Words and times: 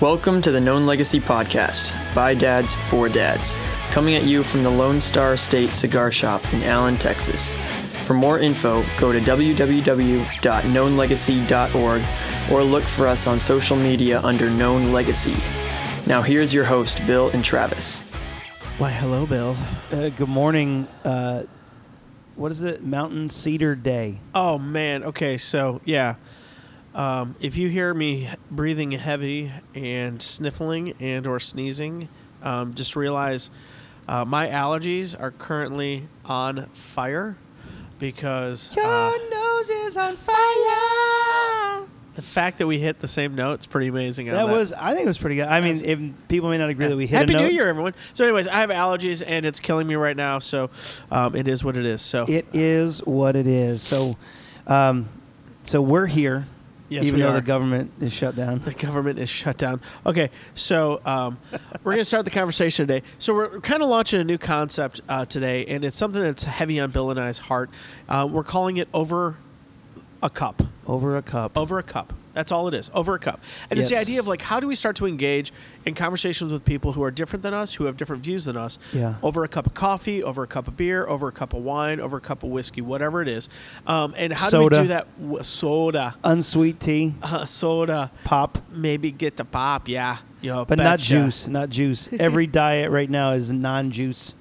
Welcome 0.00 0.40
to 0.42 0.50
the 0.52 0.60
Known 0.60 0.84
Legacy 0.84 1.20
Podcast 1.20 1.90
by 2.14 2.34
Dads 2.34 2.74
for 2.74 3.08
Dads, 3.08 3.56
coming 3.92 4.14
at 4.14 4.24
you 4.24 4.42
from 4.42 4.62
the 4.62 4.68
Lone 4.68 5.00
Star 5.00 5.38
State 5.38 5.74
Cigar 5.74 6.12
Shop 6.12 6.42
in 6.52 6.62
Allen, 6.64 6.98
Texas. 6.98 7.54
For 8.04 8.12
more 8.12 8.38
info, 8.38 8.84
go 8.98 9.10
to 9.10 9.18
www.knownlegacy.org 9.20 12.02
or 12.52 12.62
look 12.62 12.84
for 12.84 13.06
us 13.06 13.26
on 13.26 13.40
social 13.40 13.76
media 13.78 14.20
under 14.20 14.50
Known 14.50 14.92
Legacy. 14.92 15.36
Now, 16.06 16.20
here's 16.20 16.52
your 16.52 16.64
host, 16.64 17.00
Bill 17.06 17.30
and 17.30 17.42
Travis. 17.42 18.02
Why, 18.76 18.90
hello, 18.90 19.24
Bill. 19.24 19.56
Uh, 19.90 20.10
good 20.10 20.28
morning. 20.28 20.86
Uh, 21.04 21.44
what 22.34 22.52
is 22.52 22.60
it? 22.60 22.84
Mountain 22.84 23.30
Cedar 23.30 23.74
Day. 23.74 24.18
Oh 24.34 24.58
man. 24.58 25.04
Okay, 25.04 25.38
so 25.38 25.80
yeah, 25.86 26.16
um, 26.96 27.36
if 27.40 27.56
you 27.56 27.68
hear 27.68 27.92
me 27.92 28.28
breathing 28.50 28.92
heavy 28.92 29.52
and 29.74 30.20
sniffling 30.20 30.94
and 30.98 31.26
or 31.26 31.38
sneezing, 31.38 32.08
um, 32.42 32.74
just 32.74 32.96
realize 32.96 33.50
uh, 34.08 34.24
my 34.24 34.48
allergies 34.48 35.18
are 35.18 35.30
currently 35.30 36.08
on 36.24 36.66
fire 36.70 37.36
because 37.98 38.76
uh, 38.76 39.12
nose 39.30 39.70
is 39.70 39.96
on 39.96 40.16
fire. 40.16 41.86
the 42.14 42.22
fact 42.22 42.58
that 42.58 42.66
we 42.66 42.78
hit 42.78 43.00
the 43.00 43.08
same 43.08 43.34
note 43.34 43.60
is 43.60 43.66
pretty 43.66 43.88
amazing. 43.88 44.30
on 44.30 44.34
That 44.34 44.48
was. 44.48 44.72
I 44.72 44.94
think 44.94 45.04
it 45.04 45.08
was 45.08 45.18
pretty 45.18 45.36
good. 45.36 45.48
I 45.48 45.60
mean, 45.60 45.84
if 45.84 46.00
people 46.28 46.48
may 46.48 46.56
not 46.56 46.70
agree 46.70 46.86
that 46.86 46.96
we 46.96 47.06
hit 47.06 47.18
Happy 47.18 47.34
a 47.34 47.36
note, 47.36 47.42
New 47.48 47.52
Year, 47.52 47.68
everyone. 47.68 47.94
So, 48.14 48.24
anyways, 48.24 48.48
I 48.48 48.60
have 48.60 48.70
allergies 48.70 49.22
and 49.26 49.44
it's 49.44 49.60
killing 49.60 49.86
me 49.86 49.96
right 49.96 50.16
now. 50.16 50.38
So, 50.38 50.70
um, 51.10 51.36
it 51.36 51.46
is 51.46 51.62
what 51.62 51.76
it 51.76 51.84
is. 51.84 52.00
So, 52.00 52.24
it 52.26 52.46
is 52.54 53.04
what 53.04 53.36
it 53.36 53.46
is. 53.46 53.82
So, 53.82 54.16
um, 54.66 55.10
so 55.62 55.82
we're 55.82 56.06
here, 56.06 56.46
Yes, 56.88 57.04
even 57.04 57.20
though 57.20 57.30
are. 57.30 57.34
the 57.34 57.42
government 57.42 57.92
is 58.00 58.12
shut 58.12 58.36
down. 58.36 58.60
The 58.60 58.72
government 58.72 59.18
is 59.18 59.28
shut 59.28 59.56
down. 59.56 59.80
Okay, 60.04 60.30
so 60.54 61.00
um, 61.04 61.38
we're 61.82 61.92
going 61.92 61.98
to 61.98 62.04
start 62.04 62.24
the 62.24 62.30
conversation 62.30 62.86
today. 62.86 63.04
So 63.18 63.34
we're 63.34 63.60
kind 63.60 63.82
of 63.82 63.88
launching 63.88 64.20
a 64.20 64.24
new 64.24 64.38
concept 64.38 65.00
uh, 65.08 65.24
today, 65.24 65.64
and 65.66 65.84
it's 65.84 65.96
something 65.96 66.22
that's 66.22 66.44
heavy 66.44 66.78
on 66.78 66.90
Bill 66.90 67.10
and 67.10 67.18
I's 67.18 67.38
heart. 67.38 67.70
Uh, 68.08 68.28
we're 68.30 68.44
calling 68.44 68.76
it 68.76 68.88
over 68.94 69.36
a 70.22 70.30
cup. 70.30 70.62
Over 70.86 71.16
a 71.16 71.22
cup. 71.22 71.56
Over 71.56 71.78
a 71.78 71.82
cup. 71.82 72.12
That's 72.36 72.52
all 72.52 72.68
it 72.68 72.74
is. 72.74 72.90
Over 72.92 73.14
a 73.14 73.18
cup. 73.18 73.40
And 73.70 73.78
it's 73.78 73.88
the 73.88 73.96
idea 73.96 74.20
of 74.20 74.26
like, 74.28 74.42
how 74.42 74.60
do 74.60 74.66
we 74.66 74.74
start 74.74 74.94
to 74.96 75.06
engage 75.06 75.54
in 75.86 75.94
conversations 75.94 76.52
with 76.52 76.66
people 76.66 76.92
who 76.92 77.02
are 77.02 77.10
different 77.10 77.42
than 77.42 77.54
us, 77.54 77.72
who 77.72 77.84
have 77.84 77.96
different 77.96 78.22
views 78.22 78.44
than 78.44 78.58
us, 78.58 78.78
Yeah. 78.92 79.14
over 79.22 79.42
a 79.42 79.48
cup 79.48 79.66
of 79.66 79.72
coffee, 79.72 80.22
over 80.22 80.42
a 80.42 80.46
cup 80.46 80.68
of 80.68 80.76
beer, 80.76 81.06
over 81.06 81.28
a 81.28 81.32
cup 81.32 81.54
of 81.54 81.62
wine, 81.62 81.98
over 81.98 82.18
a 82.18 82.20
cup 82.20 82.42
of 82.42 82.50
whiskey, 82.50 82.82
whatever 82.82 83.22
it 83.22 83.28
is. 83.28 83.48
Um, 83.86 84.12
and 84.18 84.34
how 84.34 84.50
do 84.50 84.64
we 84.64 84.68
do 84.68 84.86
that? 84.88 85.06
W- 85.18 85.42
soda. 85.42 86.14
Unsweet 86.22 86.78
tea, 86.78 87.14
Uh, 87.22 87.46
soda 87.46 88.10
pop, 88.24 88.58
maybe 88.70 89.10
get 89.10 89.38
the 89.38 89.44
pop, 89.46 89.88
yeah. 89.88 90.18
Know, 90.42 90.64
but 90.66 90.76
not 90.78 90.98
juice. 91.00 91.48
Not 91.48 91.70
juice. 91.70 92.08
Every 92.20 92.46
diet 92.46 92.90
right 92.90 93.08
now 93.10 93.32
is 93.32 93.50
non-juice. 93.50 94.34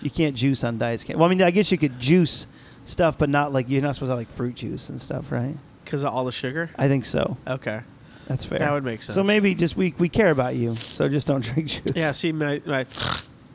You 0.00 0.10
can't 0.10 0.34
juice 0.34 0.64
on 0.64 0.78
diets. 0.78 1.06
Well, 1.06 1.22
I 1.24 1.28
mean, 1.28 1.42
I 1.42 1.50
guess 1.52 1.70
you 1.70 1.76
could 1.78 2.00
juice 2.00 2.46
stuff, 2.84 3.18
but 3.18 3.28
not 3.28 3.52
like 3.52 3.68
you're 3.68 3.82
not 3.82 3.94
supposed 3.94 4.10
to 4.10 4.16
like 4.16 4.30
fruit 4.30 4.54
juice 4.56 4.88
and 4.88 4.98
stuff, 5.00 5.30
right? 5.30 5.54
Because 5.84 6.02
of 6.02 6.12
all 6.12 6.24
the 6.24 6.32
sugar. 6.32 6.70
I 6.76 6.88
think 6.88 7.04
so. 7.04 7.36
Okay, 7.46 7.80
That's 8.28 8.44
fair. 8.44 8.58
that 8.60 8.72
would 8.72 8.84
make 8.84 9.02
sense. 9.02 9.14
So 9.14 9.22
maybe 9.24 9.54
just 9.54 9.76
we 9.76 9.94
we 9.98 10.08
care 10.08 10.30
about 10.30 10.54
you, 10.56 10.74
so 10.76 11.08
just 11.08 11.26
don't 11.26 11.44
drink 11.44 11.68
juice. 11.68 11.92
yeah. 11.94 12.12
See, 12.12 12.32
my, 12.32 12.60
my 12.64 12.86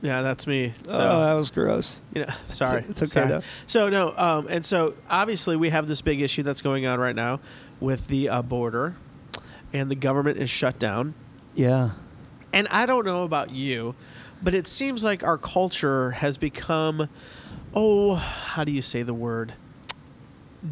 yeah, 0.01 0.21
that's 0.21 0.45
me. 0.45 0.73
So 0.87 0.99
oh, 0.99 1.19
that 1.25 1.33
was 1.33 1.49
gross. 1.49 1.99
you 2.13 2.21
know, 2.25 2.33
sorry, 2.49 2.85
it's 2.87 3.01
okay, 3.01 3.09
Sorry. 3.09 3.27
though. 3.27 3.41
So 3.65 3.89
no, 3.89 4.13
um, 4.15 4.47
and 4.49 4.63
so 4.63 4.93
obviously 5.09 5.55
we 5.55 5.69
have 5.69 5.87
this 5.87 6.01
big 6.01 6.21
issue 6.21 6.43
that's 6.43 6.61
going 6.61 6.85
on 6.85 6.99
right 6.99 7.15
now 7.15 7.39
with 7.79 8.07
the 8.07 8.29
uh, 8.29 8.41
border, 8.41 8.95
and 9.73 9.89
the 9.89 9.95
government 9.95 10.37
is 10.37 10.49
shut 10.49 10.77
down. 10.79 11.13
Yeah. 11.55 11.91
And 12.53 12.67
I 12.69 12.85
don't 12.85 13.05
know 13.05 13.23
about 13.23 13.51
you, 13.51 13.95
but 14.41 14.53
it 14.53 14.67
seems 14.67 15.03
like 15.03 15.23
our 15.23 15.37
culture 15.37 16.11
has 16.11 16.37
become, 16.37 17.09
oh, 17.73 18.15
how 18.15 18.63
do 18.63 18.71
you 18.71 18.81
say 18.81 19.03
the 19.03 19.13
word? 19.13 19.53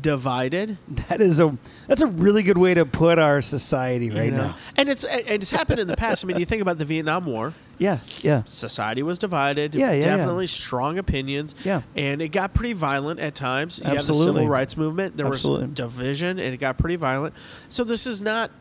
Divided. 0.01 0.77
That 1.07 1.21
is 1.21 1.39
a 1.39 1.57
that's 1.87 2.01
a 2.01 2.07
really 2.07 2.43
good 2.43 2.57
way 2.57 2.73
to 2.73 2.85
put 2.85 3.19
our 3.19 3.41
society 3.41 4.09
right 4.09 4.25
you 4.25 4.31
know? 4.31 4.47
now. 4.47 4.55
And 4.75 4.89
it's 4.89 5.03
and 5.03 5.27
it's 5.27 5.51
happened 5.51 5.79
in 5.79 5.87
the 5.87 5.95
past. 5.95 6.23
I 6.23 6.27
mean, 6.27 6.39
you 6.39 6.45
think 6.45 6.61
about 6.61 6.77
the 6.79 6.85
Vietnam 6.85 7.25
War. 7.25 7.53
Yeah, 7.77 7.99
yeah. 8.21 8.43
Society 8.45 9.03
was 9.03 9.17
divided. 9.19 9.75
Yeah, 9.75 9.91
yeah, 9.91 9.93
yeah. 9.93 10.17
definitely 10.17 10.47
strong 10.47 10.97
opinions. 10.97 11.55
Yeah. 11.63 11.81
and 11.95 12.21
it 12.21 12.29
got 12.29 12.53
pretty 12.53 12.73
violent 12.73 13.19
at 13.19 13.35
times. 13.35 13.79
You 13.79 13.85
have 13.85 13.93
the 13.93 13.99
Absolutely. 13.99 14.41
civil 14.41 14.47
rights 14.47 14.77
movement. 14.77 15.17
There 15.17 15.27
Absolutely. 15.27 15.67
was 15.67 15.75
division, 15.75 16.39
and 16.39 16.53
it 16.53 16.57
got 16.57 16.77
pretty 16.77 16.95
violent. 16.95 17.33
So 17.69 17.83
this 17.83 18.07
is 18.07 18.21
not 18.21 18.51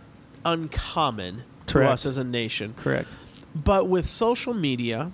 uncommon 0.44 1.44
to 1.66 1.88
us 1.88 2.06
as 2.06 2.18
a 2.18 2.24
nation. 2.24 2.74
Correct. 2.76 3.18
But 3.54 3.88
with 3.88 4.06
social 4.06 4.52
media 4.52 5.12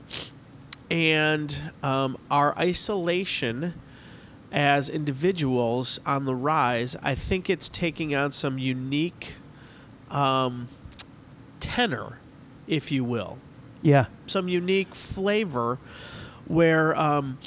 and 0.90 1.60
um, 1.82 2.18
our 2.30 2.56
isolation 2.58 3.74
as 4.52 4.88
individuals 4.90 6.00
on 6.04 6.24
the 6.24 6.34
rise, 6.34 6.96
I 7.02 7.14
think 7.14 7.48
it's 7.48 7.68
taking 7.68 8.14
on 8.14 8.32
some 8.32 8.58
unique 8.58 9.34
um, 10.10 10.68
tenor, 11.60 12.18
if 12.66 12.90
you 12.90 13.04
will, 13.04 13.38
Yeah. 13.82 14.06
some 14.26 14.48
unique 14.48 14.94
flavor 14.94 15.78
where. 16.46 16.96
Um, 16.98 17.38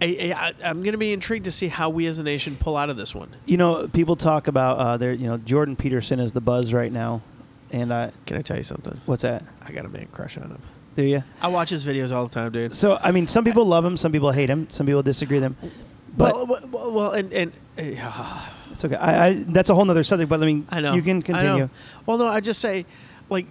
I, 0.00 0.32
I, 0.62 0.68
I'm 0.70 0.82
going 0.84 0.92
to 0.92 0.98
be 0.98 1.12
intrigued 1.12 1.46
to 1.46 1.50
see 1.50 1.66
how 1.66 1.90
we 1.90 2.06
as 2.06 2.20
a 2.20 2.22
nation 2.22 2.54
pull 2.56 2.76
out 2.76 2.88
of 2.88 2.96
this 2.96 3.16
one. 3.16 3.30
You 3.46 3.56
know, 3.56 3.88
people 3.88 4.14
talk 4.14 4.46
about 4.46 4.78
uh 4.78 4.96
there 4.96 5.12
you 5.12 5.26
know, 5.26 5.38
Jordan 5.38 5.74
Peterson 5.74 6.20
is 6.20 6.32
the 6.32 6.40
buzz 6.40 6.72
right 6.72 6.92
now. 6.92 7.20
And 7.72 7.92
uh 7.92 8.12
Can 8.24 8.36
I 8.36 8.42
tell 8.42 8.56
you 8.56 8.62
something? 8.62 9.00
what's 9.06 9.22
that? 9.22 9.42
I 9.66 9.72
got 9.72 9.84
a 9.84 9.88
man 9.88 10.06
crush 10.12 10.36
on 10.38 10.44
him. 10.52 10.62
Do 10.98 11.04
you? 11.04 11.22
I 11.40 11.46
watch 11.46 11.70
his 11.70 11.86
videos 11.86 12.10
all 12.10 12.26
the 12.26 12.34
time, 12.34 12.50
dude. 12.50 12.74
So 12.74 12.98
I 13.00 13.12
mean 13.12 13.28
some 13.28 13.44
people 13.44 13.64
love 13.64 13.84
him, 13.84 13.96
some 13.96 14.10
people 14.10 14.32
hate 14.32 14.50
him, 14.50 14.68
some 14.68 14.84
people 14.84 15.00
disagree 15.00 15.36
with 15.36 15.44
him. 15.44 15.56
But 16.16 16.34
well, 16.34 16.46
well, 16.46 16.68
well, 16.72 16.92
well, 16.92 17.10
and 17.12 17.32
and 17.32 17.52
uh, 17.78 18.48
it's 18.72 18.84
okay. 18.84 18.96
I, 18.96 19.26
I 19.28 19.34
that's 19.46 19.70
a 19.70 19.76
whole 19.76 19.84
nother 19.84 20.02
subject, 20.02 20.28
but 20.28 20.42
I 20.42 20.46
mean 20.46 20.66
I 20.70 20.80
know 20.80 20.94
you 20.94 21.02
can 21.02 21.22
continue. 21.22 21.70
Well, 22.04 22.18
no, 22.18 22.26
I 22.26 22.40
just 22.40 22.58
say, 22.60 22.84
like, 23.30 23.46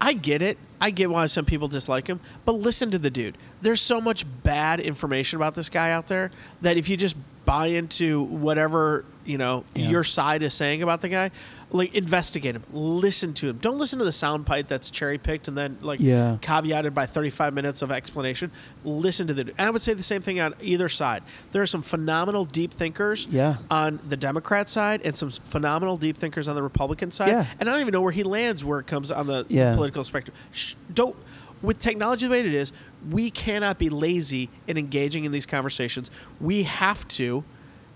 I 0.00 0.14
get 0.14 0.42
it. 0.42 0.58
I 0.84 0.90
get 0.90 1.08
why 1.08 1.24
some 1.24 1.46
people 1.46 1.66
dislike 1.66 2.06
him, 2.06 2.20
but 2.44 2.52
listen 2.56 2.90
to 2.90 2.98
the 2.98 3.08
dude. 3.08 3.38
There's 3.62 3.80
so 3.80 4.02
much 4.02 4.26
bad 4.42 4.80
information 4.80 5.38
about 5.38 5.54
this 5.54 5.70
guy 5.70 5.92
out 5.92 6.08
there 6.08 6.30
that 6.60 6.76
if 6.76 6.90
you 6.90 6.98
just 6.98 7.16
buy 7.46 7.66
into 7.66 8.22
whatever 8.22 9.04
you 9.26 9.36
know 9.38 9.64
Yeah. 9.74 9.88
your 9.90 10.04
side 10.04 10.42
is 10.42 10.52
saying 10.52 10.82
about 10.82 11.00
the 11.02 11.08
guy, 11.08 11.30
like 11.70 11.94
investigate 11.94 12.54
him, 12.54 12.62
listen 12.72 13.32
to 13.34 13.48
him. 13.50 13.58
Don't 13.58 13.76
listen 13.78 13.98
to 13.98 14.04
the 14.04 14.10
soundbite 14.10 14.66
that's 14.66 14.90
cherry 14.90 15.16
picked 15.18 15.48
and 15.48 15.56
then 15.56 15.76
like 15.82 16.00
Yeah. 16.00 16.36
caveated 16.42 16.92
by 16.94 17.04
35 17.06 17.52
minutes 17.54 17.80
of 17.82 17.90
explanation. 17.90 18.50
Listen 18.82 19.26
to 19.26 19.34
the. 19.34 19.44
Dude. 19.44 19.54
And 19.58 19.66
I 19.66 19.70
would 19.70 19.80
say 19.82 19.92
the 19.94 20.02
same 20.02 20.20
thing 20.22 20.40
on 20.40 20.54
either 20.60 20.88
side. 20.90 21.22
There 21.52 21.60
are 21.62 21.66
some 21.66 21.80
phenomenal 21.82 22.44
deep 22.46 22.72
thinkers 22.72 23.26
Yeah. 23.30 23.56
on 23.70 23.98
the 24.08 24.16
Democrat 24.16 24.68
side 24.70 25.00
and 25.04 25.14
some 25.16 25.30
phenomenal 25.30 25.96
deep 25.98 26.16
thinkers 26.18 26.48
on 26.48 26.54
the 26.56 26.62
Republican 26.62 27.10
side. 27.10 27.28
Yeah. 27.28 27.46
And 27.60 27.68
I 27.68 27.72
don't 27.72 27.80
even 27.82 27.92
know 27.92 28.02
where 28.02 28.12
he 28.12 28.22
lands 28.24 28.62
where 28.64 28.78
it 28.78 28.86
comes 28.86 29.10
on 29.10 29.26
the 29.26 29.44
Yeah. 29.48 29.74
political 29.74 30.04
spectrum. 30.04 30.34
Shh, 30.52 30.73
don't. 30.92 31.16
With 31.62 31.78
technology 31.78 32.26
the 32.26 32.30
way 32.32 32.40
it 32.40 32.46
is, 32.54 32.72
we 33.10 33.30
cannot 33.30 33.78
be 33.78 33.88
lazy 33.88 34.50
in 34.66 34.76
engaging 34.76 35.24
in 35.24 35.32
these 35.32 35.46
conversations. 35.46 36.10
We 36.38 36.64
have 36.64 37.08
to, 37.08 37.42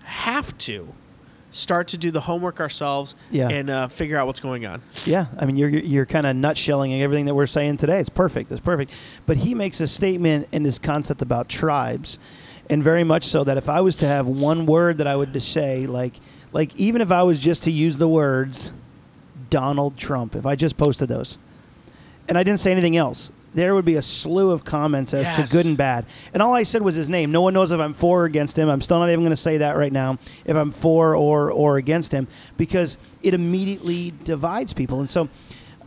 have 0.03 0.57
to, 0.59 0.93
start 1.51 1.87
to 1.89 1.97
do 1.97 2.11
the 2.11 2.21
homework 2.21 2.59
ourselves 2.59 3.15
Yeah. 3.31 3.49
and 3.49 3.69
uh, 3.69 3.87
figure 3.87 4.17
out 4.17 4.27
what's 4.27 4.39
going 4.39 4.65
on. 4.67 4.81
Yeah, 5.05 5.27
I 5.37 5.45
mean, 5.45 5.57
you're 5.57 5.69
you're 5.69 6.05
kind 6.05 6.27
of 6.27 6.35
nutshelling 6.35 6.99
everything 7.01 7.25
that 7.25 7.33
we're 7.35 7.47
saying 7.47 7.77
today. 7.77 7.99
It's 7.99 8.09
perfect. 8.09 8.51
It's 8.51 8.59
perfect. 8.61 8.91
But 9.25 9.37
he 9.37 9.55
makes 9.55 9.81
a 9.81 9.87
statement 9.87 10.47
in 10.51 10.63
this 10.63 10.77
concept 10.79 11.21
about 11.21 11.49
tribes, 11.49 12.19
and 12.69 12.83
very 12.83 13.03
much 13.03 13.23
so 13.23 13.43
that 13.43 13.57
if 13.57 13.67
I 13.69 13.81
was 13.81 13.95
to 13.97 14.07
have 14.07 14.27
one 14.27 14.65
word 14.67 14.99
that 14.99 15.07
I 15.07 15.15
would 15.15 15.33
just 15.33 15.51
say, 15.51 15.87
like, 15.87 16.13
like 16.51 16.75
even 16.79 17.01
if 17.01 17.11
I 17.11 17.23
was 17.23 17.39
just 17.39 17.63
to 17.63 17.71
use 17.71 17.97
the 17.97 18.07
words 18.07 18.71
Donald 19.49 19.97
Trump, 19.97 20.35
if 20.35 20.45
I 20.45 20.55
just 20.55 20.77
posted 20.77 21.09
those, 21.09 21.39
and 22.29 22.37
I 22.37 22.43
didn't 22.43 22.59
say 22.59 22.71
anything 22.71 22.95
else, 22.95 23.31
there 23.53 23.73
would 23.73 23.85
be 23.85 23.95
a 23.95 24.01
slew 24.01 24.51
of 24.51 24.63
comments 24.63 25.13
as 25.13 25.25
Yes. 25.27 25.49
to 25.49 25.57
good 25.57 25.65
and 25.65 25.75
bad. 25.75 26.05
And 26.33 26.41
all 26.43 26.53
I 26.53 26.63
said 26.63 26.83
was 26.83 26.93
his 26.95 27.09
name. 27.09 27.31
No 27.31 27.41
one 27.41 27.53
knows 27.53 27.71
if 27.71 27.79
I'm 27.79 27.95
for 27.95 28.21
or 28.21 28.25
against 28.25 28.57
him. 28.57 28.69
I'm 28.69 28.81
still 28.81 28.99
not 28.99 29.09
even 29.09 29.21
going 29.21 29.31
to 29.31 29.35
say 29.37 29.57
that 29.57 29.75
right 29.75 29.91
now, 29.91 30.17
if 30.45 30.55
I'm 30.55 30.71
for 30.71 31.15
or 31.15 31.51
or 31.51 31.77
against 31.77 32.11
him, 32.11 32.27
because 32.57 32.97
it 33.23 33.33
immediately 33.33 34.13
divides 34.23 34.73
people. 34.73 34.99
And 34.99 35.09
so, 35.09 35.27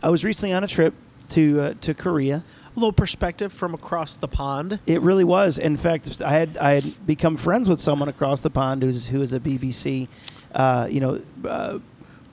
I 0.03 0.09
was 0.09 0.25
recently 0.25 0.53
on 0.53 0.63
a 0.63 0.67
trip 0.67 0.93
to 1.29 1.61
uh, 1.61 1.73
to 1.81 1.93
Korea. 1.93 2.43
A 2.75 2.79
little 2.79 2.91
perspective 2.91 3.53
from 3.53 3.73
across 3.75 4.15
the 4.15 4.27
pond. 4.27 4.79
It 4.87 4.99
really 5.01 5.23
was. 5.23 5.59
In 5.59 5.77
fact, 5.77 6.21
I 6.25 6.31
had 6.31 6.57
I 6.57 6.71
had 6.71 7.05
become 7.07 7.37
friends 7.37 7.69
with 7.69 7.79
someone 7.79 8.09
across 8.09 8.41
the 8.41 8.49
pond 8.49 8.81
who's 8.83 9.07
who 9.07 9.21
is 9.21 9.31
a 9.31 9.39
BBC, 9.39 10.07
uh, 10.55 10.87
you 10.89 10.99
know, 10.99 11.21
uh, 11.47 11.77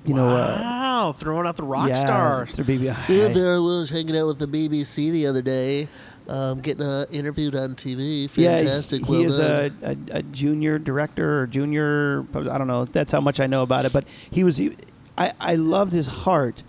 you 0.04 0.14
know, 0.14 0.28
uh, 0.28 0.58
wow, 0.60 1.12
throwing 1.12 1.46
out 1.46 1.56
the 1.56 1.64
rock 1.64 1.88
yeah, 1.88 1.94
star. 1.96 2.46
through 2.46 2.64
BBC. 2.64 3.08
Yeah, 3.08 3.28
there 3.28 3.56
I 3.56 3.58
was 3.58 3.90
hanging 3.90 4.16
out 4.16 4.26
with 4.26 4.38
the 4.38 4.46
BBC 4.46 5.10
the 5.10 5.26
other 5.26 5.42
day, 5.42 5.88
um, 6.28 6.60
getting 6.60 6.84
uh, 6.84 7.06
interviewed 7.10 7.54
on 7.54 7.74
TV. 7.74 8.28
Fantastic. 8.30 9.00
Yeah, 9.00 9.06
he 9.06 9.12
well 9.12 9.22
is 9.22 9.38
a, 9.38 9.70
a, 9.82 9.96
a 10.18 10.22
junior 10.22 10.78
director 10.78 11.42
or 11.42 11.46
junior. 11.46 12.24
I 12.34 12.56
don't 12.58 12.66
know. 12.66 12.84
That's 12.86 13.12
how 13.12 13.20
much 13.20 13.40
I 13.40 13.46
know 13.46 13.62
about 13.62 13.84
it. 13.84 13.92
But 13.92 14.04
he 14.30 14.44
was. 14.44 14.56
He, 14.56 14.76
I 15.18 15.32
I 15.40 15.54
loved 15.56 15.92
his 15.92 16.06
heart, 16.06 16.62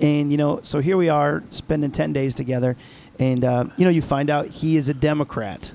And 0.00 0.30
you 0.30 0.36
know, 0.36 0.60
so 0.62 0.80
here 0.80 0.96
we 0.96 1.08
are 1.08 1.42
spending 1.48 1.90
ten 1.90 2.12
days 2.12 2.34
together, 2.34 2.76
and 3.18 3.44
uh, 3.44 3.64
you 3.78 3.84
know, 3.84 3.90
you 3.90 4.02
find 4.02 4.28
out 4.28 4.46
he 4.46 4.76
is 4.76 4.88
a 4.88 4.94
Democrat, 4.94 5.72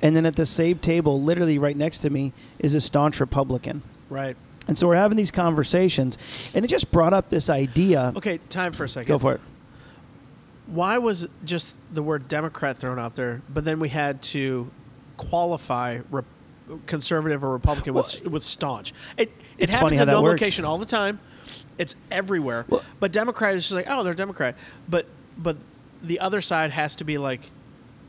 and 0.00 0.16
then 0.16 0.24
at 0.24 0.36
the 0.36 0.46
same 0.46 0.78
table, 0.78 1.20
literally 1.20 1.58
right 1.58 1.76
next 1.76 1.98
to 2.00 2.10
me, 2.10 2.32
is 2.58 2.74
a 2.74 2.80
staunch 2.80 3.20
Republican. 3.20 3.82
Right. 4.08 4.36
And 4.68 4.78
so 4.78 4.86
we're 4.86 4.96
having 4.96 5.16
these 5.16 5.30
conversations, 5.30 6.18
and 6.54 6.64
it 6.64 6.68
just 6.68 6.92
brought 6.92 7.12
up 7.12 7.30
this 7.30 7.50
idea. 7.50 8.12
Okay, 8.16 8.38
time 8.48 8.72
for 8.72 8.84
a 8.84 8.88
second. 8.88 9.08
Go 9.08 9.18
for 9.18 9.34
it. 9.34 9.40
Why 10.66 10.98
was 10.98 11.28
just 11.44 11.76
the 11.92 12.02
word 12.02 12.28
Democrat 12.28 12.78
thrown 12.78 12.98
out 12.98 13.16
there, 13.16 13.42
but 13.52 13.64
then 13.64 13.80
we 13.80 13.88
had 13.88 14.22
to 14.22 14.70
qualify 15.16 16.00
rep- 16.10 16.24
conservative 16.86 17.42
or 17.42 17.50
Republican 17.52 17.94
with, 17.94 18.24
with 18.26 18.44
staunch? 18.44 18.92
It, 19.18 19.28
it 19.28 19.64
It's 19.64 19.72
happens 19.72 19.88
funny 19.90 19.96
how 19.96 20.02
in 20.04 20.08
no 20.08 20.30
location 20.30 20.64
all 20.64 20.78
the 20.78 20.86
time. 20.86 21.18
It's 21.78 21.96
everywhere. 22.10 22.64
Well- 22.68 22.82
but 23.00 23.12
Democrat 23.12 23.54
is 23.54 23.64
just 23.64 23.74
like, 23.74 23.86
oh, 23.88 24.02
they're 24.04 24.14
Democrat. 24.14 24.56
But 24.88 25.06
but 25.36 25.56
the 26.02 26.20
other 26.20 26.40
side 26.40 26.70
has 26.70 26.96
to 26.96 27.04
be 27.04 27.18
like, 27.18 27.50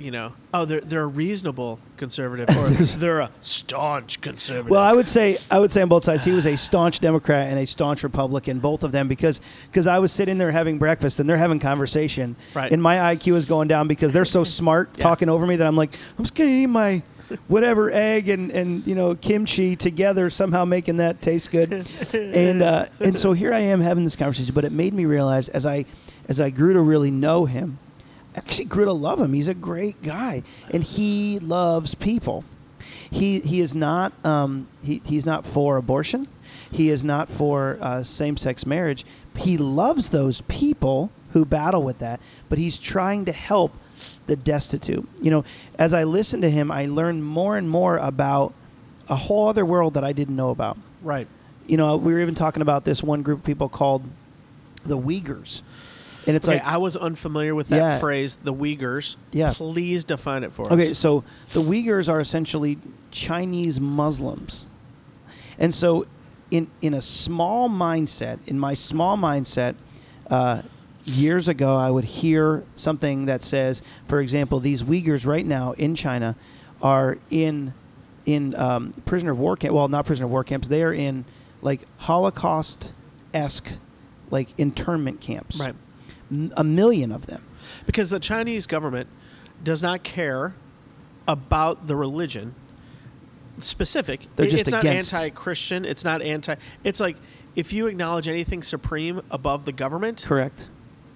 you 0.04 0.12
know, 0.12 0.34
oh, 0.54 0.66
they're 0.66 0.82
they're 0.82 1.04
a 1.04 1.08
reasonable 1.08 1.80
conservative 1.96 2.50
or 2.58 2.68
they're 3.00 3.22
a 3.22 3.32
staunch 3.40 4.20
conservative. 4.20 4.70
Well, 4.70 4.82
I 4.82 4.92
would 4.92 5.08
say 5.08 5.38
I 5.50 5.60
would 5.60 5.72
say 5.72 5.82
on 5.82 5.88
both 5.88 6.04
sides 6.04 6.26
he 6.26 6.32
was 6.34 6.46
a 6.46 6.58
staunch 6.58 7.00
Democrat 7.00 7.48
and 7.50 7.58
a 7.58 7.66
staunch 7.66 8.04
Republican, 8.04 8.60
both 8.60 8.84
of 8.84 8.92
them, 8.92 9.08
because 9.08 9.40
because 9.72 9.88
I 9.88 10.00
was 10.00 10.12
sitting 10.12 10.38
there 10.38 10.52
having 10.52 10.78
breakfast 10.78 11.20
and 11.22 11.30
they're 11.30 11.38
having 11.38 11.60
conversation, 11.60 12.36
Right. 12.54 12.70
and 12.72 12.84
my 12.84 13.16
IQ 13.16 13.36
is 13.36 13.46
going 13.46 13.70
down 13.70 13.88
because 13.88 14.12
they're 14.12 14.26
so 14.26 14.44
smart 14.60 14.90
Yeah. 14.98 15.04
talking 15.04 15.30
over 15.30 15.48
me 15.48 15.56
that 15.56 15.66
I'm 15.66 15.78
like 15.78 15.96
I'm 16.18 16.26
just 16.26 16.36
gonna 16.36 16.50
eat 16.50 16.68
my 16.68 17.02
whatever 17.48 17.90
egg 17.90 18.28
and 18.28 18.52
and 18.52 18.86
you 18.86 18.96
know 18.96 19.16
kimchi 19.16 19.78
together 19.78 20.30
somehow 20.30 20.66
making 20.66 20.98
that 20.98 21.22
taste 21.22 21.50
good, 21.50 21.72
and 22.14 22.62
uh, 22.62 22.86
and 23.00 23.18
so 23.18 23.32
here 23.32 23.54
I 23.54 23.60
am 23.60 23.80
having 23.80 24.04
this 24.04 24.18
conversation, 24.18 24.54
but 24.54 24.66
it 24.66 24.74
made 24.74 24.94
me 24.94 25.06
realize 25.06 25.48
as 25.48 25.66
I 25.66 25.86
as 26.28 26.42
I 26.42 26.50
grew 26.50 26.74
to 26.74 26.82
really 26.82 27.10
know 27.12 27.46
him. 27.46 27.80
Actually, 28.36 28.66
grew 28.66 28.86
to 28.86 28.94
love 28.94 29.20
him. 29.20 29.34
He's 29.34 29.48
a 29.48 29.54
great 29.54 30.02
guy, 30.02 30.44
and 30.72 30.84
he 30.84 31.40
loves 31.40 31.96
people 31.96 32.44
he 33.10 33.40
he 33.40 33.62
is 33.62 33.76
not 33.76 34.14
um, 34.26 34.68
he, 34.84 35.02
he's 35.06 35.26
not 35.26 35.46
for 35.46 35.78
abortion. 35.78 36.28
He 36.72 36.90
is 36.90 37.04
not 37.04 37.30
for 37.30 37.78
uh, 37.82 38.02
same-sex 38.02 38.66
marriage. 38.66 39.06
He 39.38 39.58
loves 39.58 40.10
those 40.10 40.42
people 40.42 41.12
who 41.32 41.46
battle 41.46 41.84
with 41.84 42.00
that, 42.00 42.20
but 42.50 42.58
he's 42.58 42.80
trying 42.80 43.26
to 43.26 43.32
help 43.32 43.74
the 44.26 44.36
destitute. 44.36 45.08
You 45.22 45.30
know, 45.30 45.46
as 45.78 45.94
I 45.94 46.04
listen 46.04 46.42
to 46.42 46.50
him, 46.50 46.72
I 46.72 46.88
learn 46.88 47.22
more 47.22 47.58
and 47.58 47.70
more 47.70 47.98
about 47.98 48.54
a 49.08 49.16
whole 49.16 49.48
other 49.48 49.66
world 49.66 49.94
that 49.94 50.04
I 50.04 50.14
didn't 50.14 50.36
know 50.36 50.50
about. 50.50 50.78
right. 51.02 51.28
You 51.66 51.78
know, 51.78 51.96
we 51.96 52.12
were 52.12 52.20
even 52.20 52.36
talking 52.36 52.62
about 52.62 52.84
this 52.84 53.02
one 53.02 53.22
group 53.22 53.40
of 53.40 53.46
people 53.46 53.70
called 53.70 54.04
the 54.84 54.98
Uyghurs, 54.98 55.62
and 56.28 56.36
it's 56.36 56.48
okay, 56.48 56.58
like 56.58 56.66
I 56.68 56.78
was 56.78 56.96
unfamiliar 56.96 57.54
with 57.56 57.70
that 57.70 57.76
Yeah. 57.78 58.00
phrase, 58.00 58.38
the 58.44 58.54
Uyghurs. 58.54 59.16
Yeah. 59.32 59.54
Please 59.54 60.04
define 60.04 60.44
it 60.44 60.54
for 60.54 60.66
us. 60.68 60.72
Okay, 60.72 60.94
so 60.94 61.24
the 61.54 61.62
Uyghurs 61.62 62.08
are 62.10 62.20
essentially 62.20 62.78
Chinese 63.12 63.80
Muslims. 63.80 64.68
And 65.60 65.74
so, 65.74 66.06
in, 66.52 66.68
in 66.82 66.94
a 66.94 67.02
small 67.02 67.70
mindset, 67.70 68.40
in 68.48 68.58
my 68.60 68.74
small 68.74 69.18
mindset, 69.18 69.76
uh, 70.30 70.62
years 71.06 71.48
ago, 71.48 71.76
I 71.78 71.92
would 71.92 72.06
hear 72.06 72.64
something 72.76 73.26
that 73.26 73.44
says, 73.44 73.82
for 74.08 74.20
example, 74.20 74.60
these 74.60 74.84
Uyghurs 74.84 75.26
right 75.28 75.46
now 75.46 75.74
in 75.74 75.96
China 75.96 76.36
are 76.82 77.18
in 77.30 77.74
in 78.26 78.56
um, 78.56 78.94
prisoner 79.06 79.32
of 79.32 79.40
war 79.40 79.58
camp. 79.58 79.74
Well, 79.76 79.88
not 79.90 80.06
prisoner 80.06 80.26
of 80.28 80.32
war 80.32 80.44
camps. 80.46 80.70
They 80.70 80.82
are 80.84 80.94
in 80.94 81.26
like 81.62 81.82
Holocaust 81.98 82.94
esque 83.34 83.74
like 84.32 84.50
internment 84.58 85.20
camps. 85.22 85.60
Right. 85.60 85.76
A 86.56 86.64
million 86.64 87.12
of 87.12 87.26
them. 87.28 87.44
Because 87.86 88.10
the 88.10 88.20
Chinese 88.20 88.68
government 88.68 89.10
does 89.64 89.82
not 89.82 90.04
care 90.04 90.56
about 91.28 91.88
the 91.88 91.96
religion 91.96 92.56
specific. 93.60 94.28
They're 94.36 94.48
just 94.48 94.64
it's 94.64 94.72
not 94.72 94.84
against. 94.84 95.14
anti-Christian. 95.14 95.86
It's 95.86 96.04
not 96.04 96.22
anti. 96.22 96.56
It's 96.84 97.00
like 97.00 97.18
if 97.56 97.72
you 97.72 97.88
acknowledge 97.88 98.28
anything 98.28 98.64
supreme 98.64 99.22
above 99.30 99.66
the 99.66 99.72
government, 99.72 100.24
Correct. 100.28 100.70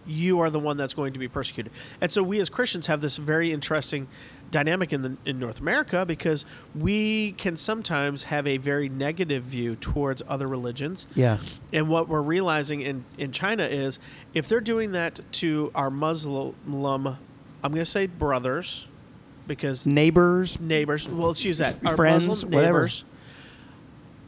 You 0.07 0.39
are 0.39 0.49
the 0.49 0.59
one 0.59 0.77
that's 0.77 0.93
going 0.93 1.13
to 1.13 1.19
be 1.19 1.27
persecuted. 1.27 1.71
And 2.01 2.11
so 2.11 2.23
we 2.23 2.39
as 2.39 2.49
Christians 2.49 2.87
have 2.87 3.01
this 3.01 3.17
very 3.17 3.51
interesting 3.51 4.07
dynamic 4.49 4.93
in 4.93 5.01
the 5.01 5.17
in 5.25 5.39
North 5.39 5.59
America 5.59 6.05
because 6.05 6.45
we 6.73 7.33
can 7.33 7.57
sometimes 7.57 8.23
have 8.23 8.47
a 8.47 8.57
very 8.57 8.87
negative 8.87 9.43
view 9.43 9.75
towards 9.75 10.23
other 10.27 10.47
religions. 10.47 11.05
Yeah. 11.15 11.39
And 11.73 11.89
what 11.89 12.07
we're 12.07 12.21
realizing 12.21 12.81
in, 12.81 13.03
in 13.17 13.31
China 13.31 13.63
is 13.63 13.99
if 14.33 14.47
they're 14.47 14.61
doing 14.61 14.93
that 14.93 15.19
to 15.33 15.71
our 15.75 15.89
Muslim, 15.89 16.55
I'm 16.65 17.71
going 17.71 17.73
to 17.73 17.85
say 17.85 18.07
brothers, 18.07 18.87
because 19.47 19.85
Neighbors. 19.87 20.59
neighbors, 20.59 21.07
well, 21.07 21.27
let's 21.27 21.43
use 21.43 21.57
that. 21.57 21.85
Our 21.85 21.95
Friends, 21.95 22.27
Muslim 22.27 22.51
whatever. 22.51 22.79
neighbors, 22.79 23.05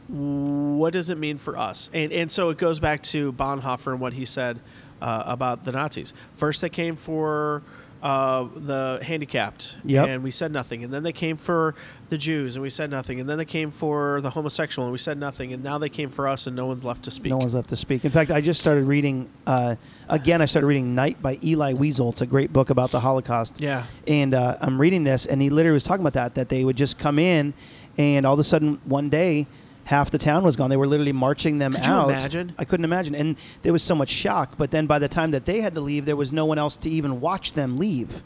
what 0.08 0.92
does 0.92 1.10
it 1.10 1.18
mean 1.18 1.38
for 1.38 1.56
us? 1.56 1.88
And, 1.94 2.12
and 2.12 2.30
so 2.30 2.50
it 2.50 2.58
goes 2.58 2.80
back 2.80 3.02
to 3.04 3.32
Bonhoeffer 3.32 3.92
and 3.92 4.00
what 4.00 4.14
he 4.14 4.24
said 4.24 4.58
uh, 5.00 5.22
about 5.26 5.64
the 5.64 5.72
Nazis. 5.72 6.12
First, 6.34 6.60
they 6.60 6.68
came 6.68 6.96
for 6.96 7.62
uh, 8.02 8.46
the 8.56 8.98
handicapped, 9.02 9.76
Yep. 9.84 10.08
and 10.08 10.22
we 10.22 10.30
said 10.30 10.50
nothing. 10.52 10.82
And 10.82 10.90
then 10.92 11.02
they 11.02 11.12
came 11.12 11.36
for 11.36 11.74
the 12.08 12.16
Jews, 12.16 12.56
and 12.56 12.62
we 12.62 12.70
said 12.70 12.90
nothing. 12.90 13.20
And 13.20 13.28
then 13.28 13.36
they 13.36 13.44
came 13.44 13.70
for 13.70 14.20
the 14.22 14.30
homosexual, 14.30 14.86
and 14.86 14.92
we 14.92 14.96
said 14.98 15.18
nothing. 15.18 15.52
And 15.52 15.62
now 15.62 15.76
they 15.76 15.90
came 15.90 16.08
for 16.08 16.26
us, 16.26 16.46
and 16.46 16.56
no 16.56 16.64
one's 16.64 16.82
left 16.82 17.02
to 17.04 17.10
speak. 17.10 17.28
No 17.30 17.36
one's 17.36 17.54
left 17.54 17.68
to 17.68 17.76
speak. 17.76 18.06
In 18.06 18.10
fact, 18.10 18.30
I 18.30 18.40
just 18.40 18.58
started 18.60 18.84
reading 18.84 19.28
uh, 19.46 19.76
again. 20.08 20.40
I 20.40 20.46
started 20.46 20.66
reading 20.66 20.94
Night 20.94 21.20
by 21.20 21.34
Elie 21.44 21.74
Wiesel. 21.74 22.12
It's 22.12 22.22
a 22.22 22.26
great 22.26 22.54
book 22.54 22.70
about 22.70 22.90
the 22.90 23.00
Holocaust. 23.00 23.60
Yeah. 23.60 23.84
And 24.06 24.32
uh, 24.32 24.56
I'm 24.62 24.80
reading 24.80 25.04
this, 25.04 25.26
and 25.26 25.42
he 25.42 25.50
literally 25.50 25.74
was 25.74 25.84
talking 25.84 26.02
about 26.02 26.14
that. 26.14 26.36
That 26.36 26.48
they 26.48 26.64
would 26.64 26.78
just 26.78 26.98
come 26.98 27.18
in, 27.18 27.52
and 27.98 28.24
all 28.24 28.32
of 28.32 28.40
a 28.40 28.44
sudden 28.44 28.80
one 28.86 29.10
day, 29.10 29.46
half 29.84 30.10
the 30.10 30.18
town 30.18 30.44
was 30.44 30.56
gone. 30.56 30.70
They 30.70 30.76
were 30.76 30.86
literally 30.86 31.12
marching 31.12 31.58
them 31.58 31.72
Could 31.74 31.86
you 31.86 31.92
out. 31.92 32.10
imagine? 32.10 32.52
I 32.58 32.64
couldn't 32.64 32.84
imagine, 32.84 33.14
and 33.14 33.36
there 33.62 33.72
was 33.72 33.82
so 33.82 33.94
much 33.94 34.10
shock. 34.10 34.56
But 34.56 34.70
then 34.70 34.86
by 34.86 34.98
the 34.98 35.08
time 35.08 35.32
that 35.32 35.44
they 35.46 35.60
had 35.60 35.74
to 35.74 35.80
leave, 35.80 36.04
there 36.04 36.16
was 36.16 36.32
no 36.32 36.44
one 36.46 36.58
else 36.58 36.76
to 36.78 36.90
even 36.90 37.20
watch 37.20 37.52
them 37.54 37.76
leave, 37.76 38.22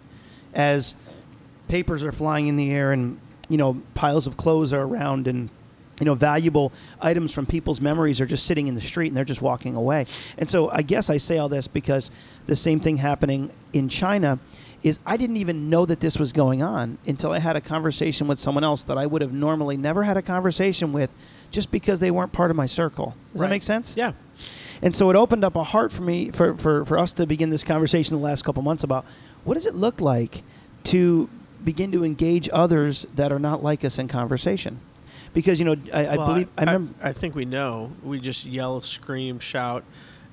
as 0.53 0.95
papers 1.69 2.05
are 2.05 2.12
flying 2.12 2.47
in 2.49 2.56
the 2.56 2.71
air 2.73 2.93
and 2.93 3.19
you 3.49 3.56
know 3.56 3.81
piles 3.95 4.27
of 4.27 4.37
clothes 4.37 4.73
are 4.73 4.83
around 4.83 5.27
and 5.27 5.49
you 6.01 6.05
know 6.06 6.15
valuable 6.15 6.73
items 7.01 7.33
from 7.33 7.47
people's 7.47 7.81
memories 7.81 8.21
are 8.21 8.27
just 8.27 8.47
sitting 8.47 8.67
in 8.67 8.75
the 8.75 8.81
street 8.81 9.09
and 9.09 9.17
they're 9.17 9.25
just 9.25 9.43
walking 9.43 9.75
away 9.77 10.06
and 10.39 10.49
so 10.49 10.71
i 10.71 10.83
guess 10.83 11.09
i 11.09 11.17
say 11.17 11.39
all 11.39 11.49
this 11.49 11.67
because 11.67 12.11
the 12.46 12.56
same 12.56 12.81
thing 12.81 12.96
happening 12.99 13.51
in 13.73 13.89
china 13.89 14.39
is 14.82 14.99
i 15.06 15.17
didn't 15.17 15.37
even 15.37 15.70
know 15.70 15.87
that 15.87 16.01
this 16.01 16.19
was 16.19 16.32
going 16.32 16.63
on 16.63 16.99
until 17.06 17.32
i 17.32 17.39
had 17.39 17.56
a 17.56 17.61
conversation 17.61 18.27
with 18.27 18.39
someone 18.39 18.65
else 18.65 18.84
that 18.84 18.99
i 18.99 19.06
would 19.06 19.23
have 19.23 19.32
normally 19.32 19.77
never 19.77 20.03
had 20.03 20.17
a 20.17 20.23
conversation 20.23 20.93
with 20.93 21.15
just 21.55 21.70
because 21.70 22.01
they 22.01 22.11
weren't 22.11 22.32
part 22.32 22.51
of 22.51 22.56
my 22.56 22.67
circle 22.67 23.15
does 23.32 23.41
Right. 23.41 23.46
that 23.46 23.51
make 23.55 23.63
sense 23.63 23.94
Yeah. 23.96 24.13
and 24.82 24.94
so 24.94 25.08
it 25.11 25.17
opened 25.17 25.44
up 25.44 25.56
a 25.56 25.63
heart 25.65 25.93
for 25.93 26.03
me 26.03 26.31
for, 26.31 26.55
for, 26.56 26.84
for 26.84 26.99
us 26.99 27.13
to 27.15 27.27
begin 27.27 27.51
this 27.51 27.65
conversation 27.65 28.17
the 28.17 28.23
last 28.23 28.44
couple 28.44 28.63
months 28.63 28.84
about 28.84 29.05
what 29.44 29.55
does 29.55 29.65
it 29.67 29.75
look 29.75 30.01
like 30.01 30.43
to 30.84 31.29
begin 31.65 31.91
to 31.93 32.05
engage 32.05 32.49
others 32.53 33.06
that 33.15 33.32
are 33.32 33.39
not 33.39 33.63
like 33.63 33.84
us 33.84 33.99
in 33.99 34.06
conversation. 34.08 34.81
Because 35.32 35.58
you 35.58 35.65
know, 35.65 35.77
I, 35.94 36.06
I 36.06 36.17
Well, 36.17 36.27
believe 36.27 36.49
I, 36.58 36.61
remember. 36.65 36.94
I 37.03 37.13
think 37.13 37.34
we 37.34 37.44
know. 37.46 37.91
We 38.03 38.20
just 38.20 38.44
yell, 38.46 38.81
scream, 38.82 39.39
shout, 39.41 39.82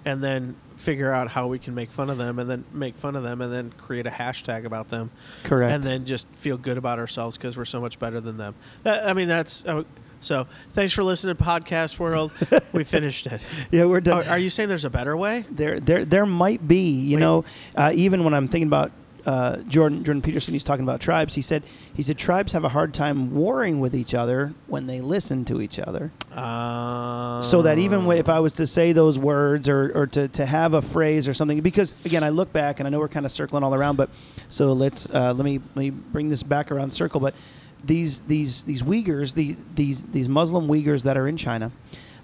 and 0.05 0.21
then 0.21 0.55
figure 0.75 1.11
out 1.11 1.29
how 1.29 1.47
we 1.47 1.57
can 1.57 1.73
make 1.73 1.91
fun 1.91 2.09
of 2.09 2.17
them, 2.17 2.37
and 2.37 2.49
then 2.49 2.65
make 2.73 2.95
fun 2.95 3.15
of 3.15 3.23
them, 3.23 3.39
and 3.41 3.51
then 3.51 3.71
create 3.77 4.05
a 4.07 4.09
hashtag 4.11 4.65
about 4.65 4.89
them, 4.89 5.09
correct. 5.43 5.71
and 5.73 5.83
then 5.83 6.05
just 6.05 6.27
feel 6.35 6.57
good 6.57 6.77
about 6.77 6.99
ourselves 6.99 7.37
because 7.37 7.55
we're 7.57 7.65
so 7.65 7.79
much 7.79 7.97
better 7.97 8.19
than 8.19 8.37
them. 8.37 8.53
That, 8.83 9.07
I 9.07 9.13
mean, 9.13 9.27
that's 9.29 9.65
uh, 9.65 9.83
so. 10.21 10.47
Thanks 10.71 10.93
for 10.93 11.03
listening, 11.03 11.35
to 11.35 11.43
podcast 11.43 11.99
world. 11.99 12.31
we 12.73 12.83
finished 12.83 13.27
it. 13.27 13.45
yeah, 13.71 13.85
we're 13.85 14.01
done. 14.01 14.25
Are, 14.27 14.31
are 14.31 14.37
you 14.37 14.49
saying 14.49 14.69
there's 14.69 14.85
a 14.85 14.89
better 14.89 15.15
way? 15.17 15.45
there, 15.51 15.79
there, 15.79 16.05
there 16.05 16.25
might 16.25 16.67
be. 16.67 16.91
You 16.91 17.17
Wait. 17.17 17.21
know, 17.21 17.45
uh, 17.75 17.91
even 17.93 18.23
when 18.23 18.33
I'm 18.33 18.47
thinking 18.47 18.67
about 18.67 18.91
uh, 19.25 19.57
Jordan, 19.63 20.03
Jordan 20.03 20.21
Peterson, 20.21 20.53
he's 20.53 20.63
talking 20.63 20.83
about 20.83 20.99
tribes. 20.99 21.35
He 21.35 21.41
said, 21.41 21.63
he 21.93 22.01
said 22.01 22.17
tribes 22.17 22.53
have 22.53 22.63
a 22.63 22.69
hard 22.69 22.93
time 22.93 23.35
warring 23.35 23.79
with 23.79 23.95
each 23.95 24.13
other 24.13 24.53
when 24.67 24.87
they 24.87 25.01
listen 25.01 25.45
to 25.45 25.61
each 25.61 25.79
other. 25.79 26.11
Uh, 26.33 27.41
so 27.41 27.61
that 27.61 27.77
even 27.77 28.09
if 28.11 28.29
I 28.29 28.39
was 28.39 28.55
to 28.55 28.67
say 28.67 28.93
those 28.93 29.19
words 29.19 29.69
or, 29.69 29.91
or 29.93 30.07
to, 30.07 30.27
to 30.29 30.45
have 30.45 30.73
a 30.73 30.81
phrase 30.81 31.27
or 31.27 31.33
something, 31.33 31.61
because 31.61 31.93
again, 32.05 32.23
I 32.23 32.29
look 32.29 32.51
back 32.51 32.79
and 32.79 32.87
I 32.87 32.89
know 32.89 32.99
we're 32.99 33.07
kind 33.07 33.25
of 33.25 33.31
circling 33.31 33.63
all 33.63 33.75
around, 33.75 33.95
but 33.97 34.09
so 34.49 34.73
let's 34.73 35.07
uh, 35.09 35.33
let 35.33 35.45
me 35.45 35.59
let 35.59 35.75
me 35.75 35.89
bring 35.89 36.29
this 36.29 36.43
back 36.43 36.71
around 36.71 36.91
circle. 36.91 37.19
But 37.19 37.35
these 37.83 38.21
these 38.21 38.63
these 38.63 38.81
Uyghurs, 38.83 39.33
the, 39.33 39.57
these 39.75 40.03
these 40.03 40.27
Muslim 40.29 40.67
Uyghurs 40.67 41.03
that 41.03 41.17
are 41.17 41.27
in 41.27 41.37
China, 41.37 41.71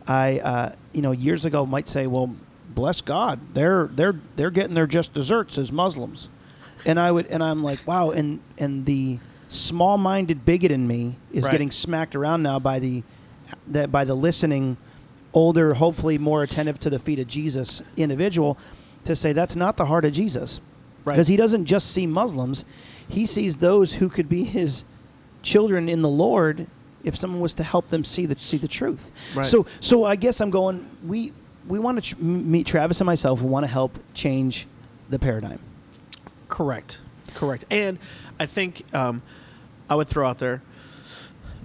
I 0.08 0.40
uh, 0.40 0.72
you 0.94 1.02
know 1.02 1.12
years 1.12 1.46
ago 1.46 1.66
might 1.66 1.88
say, 1.88 2.08
well, 2.08 2.36
bless 2.70 3.02
God, 3.02 3.40
they're 3.54 3.88
they're 3.88 4.20
they're 4.36 4.52
getting 4.52 4.76
their 4.76 4.88
just 4.88 5.14
desserts 5.14 5.58
as 5.58 5.72
Muslims, 5.72 6.30
and 6.86 7.00
I 7.00 7.12
would 7.12 7.28
and 7.28 7.44
I'm 7.44 7.64
like, 7.64 7.86
wow, 7.88 8.12
and 8.12 8.40
and 8.58 8.86
the 8.86 9.20
small-minded 9.50 10.44
bigot 10.46 10.72
in 10.72 10.86
me 10.88 11.16
is 11.32 11.46
Right. 11.46 11.52
getting 11.52 11.72
smacked 11.72 12.16
around 12.16 12.44
now 12.44 12.60
by 12.60 12.80
the 12.80 13.04
that 13.68 13.92
by 13.92 14.04
the 14.04 14.14
listening 14.14 14.76
older 15.34 15.76
hopefully 15.76 16.18
more 16.18 16.44
attentive 16.44 16.78
to 16.80 16.90
the 16.90 17.00
feet 17.00 17.18
of 17.18 17.28
jesus 17.28 17.82
individual 17.96 18.58
to 19.06 19.16
say 19.16 19.34
that's 19.34 19.56
not 19.56 19.78
the 19.78 19.86
heart 19.86 20.06
of 20.06 20.12
Jesus. 20.12 20.60
Right. 21.06 21.14
Because 21.14 21.28
he 21.30 21.38
doesn't 21.38 21.66
just 21.66 21.92
see 21.92 22.06
Muslims, 22.06 22.66
he 23.08 23.26
sees 23.26 23.58
those 23.58 23.94
who 23.96 24.10
could 24.10 24.28
be 24.30 24.44
his 24.44 24.84
children 25.48 25.88
in 25.88 26.02
the 26.02 26.10
Lord 26.10 26.68
if 27.04 27.16
someone 27.16 27.40
was 27.40 27.54
to 27.54 27.64
help 27.64 27.88
them 27.88 28.04
see 28.04 28.26
the 28.26 28.38
see 28.38 28.58
the 28.58 28.68
truth. 28.68 29.12
Right. 29.34 29.46
So 29.46 29.66
so 29.80 30.04
I 30.04 30.18
guess 30.18 30.42
I'm 30.42 30.50
going 30.50 30.86
we 31.06 31.32
we 31.68 31.80
want 31.80 32.04
to 32.04 32.16
tr- 32.16 32.22
meet 32.22 32.68
Travis 32.68 33.00
and 33.00 33.06
myself 33.06 33.42
we 33.42 33.50
want 33.50 33.64
to 33.64 33.72
help 33.72 33.98
change 34.14 34.68
the 35.10 35.18
paradigm. 35.18 35.60
Correct. 36.50 37.00
Correct. 37.34 37.66
And 37.72 37.98
I 38.40 38.46
think 38.46 38.84
um, 38.94 39.22
I 39.90 39.96
would 39.96 40.08
throw 40.08 40.28
out 40.28 40.40
there 40.40 40.62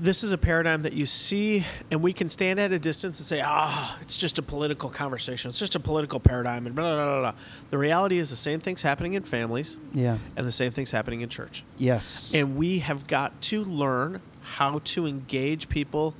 this 0.02 0.24
is 0.24 0.32
a 0.32 0.38
paradigm 0.38 0.82
that 0.82 0.94
you 0.94 1.06
see, 1.06 1.64
and 1.92 2.02
we 2.02 2.12
can 2.12 2.28
stand 2.28 2.58
at 2.58 2.72
a 2.72 2.78
distance 2.78 3.20
and 3.20 3.26
say, 3.26 3.40
ah, 3.44 3.96
it's 4.02 4.18
just 4.18 4.36
a 4.36 4.42
political 4.42 4.90
conversation. 4.90 5.48
It's 5.48 5.60
just 5.60 5.76
a 5.76 5.80
political 5.80 6.18
paradigm, 6.18 6.66
and 6.66 6.74
blah, 6.74 6.96
blah, 6.96 7.04
blah, 7.04 7.20
blah. 7.30 7.40
The 7.70 7.78
reality 7.78 8.18
is 8.18 8.28
the 8.28 8.34
same 8.36 8.58
thing's 8.58 8.82
happening 8.82 9.14
in 9.14 9.22
families, 9.22 9.76
Yeah. 9.94 10.18
and 10.36 10.44
the 10.44 10.50
same 10.52 10.72
thing's 10.72 10.90
happening 10.90 11.20
in 11.20 11.28
church. 11.28 11.62
Yes. 11.78 12.32
And 12.34 12.56
we 12.56 12.80
have 12.80 13.06
got 13.06 13.40
to 13.42 13.62
learn 13.62 14.20
how 14.42 14.80
to 14.86 15.06
engage 15.06 15.68
people 15.68 16.14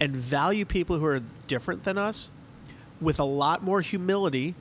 and 0.00 0.16
value 0.16 0.64
people 0.64 0.98
who 0.98 1.04
are 1.04 1.20
different 1.46 1.84
than 1.84 1.98
us 1.98 2.30
with 3.02 3.20
a 3.20 3.24
lot 3.24 3.62
more 3.62 3.82
humility 3.82 4.54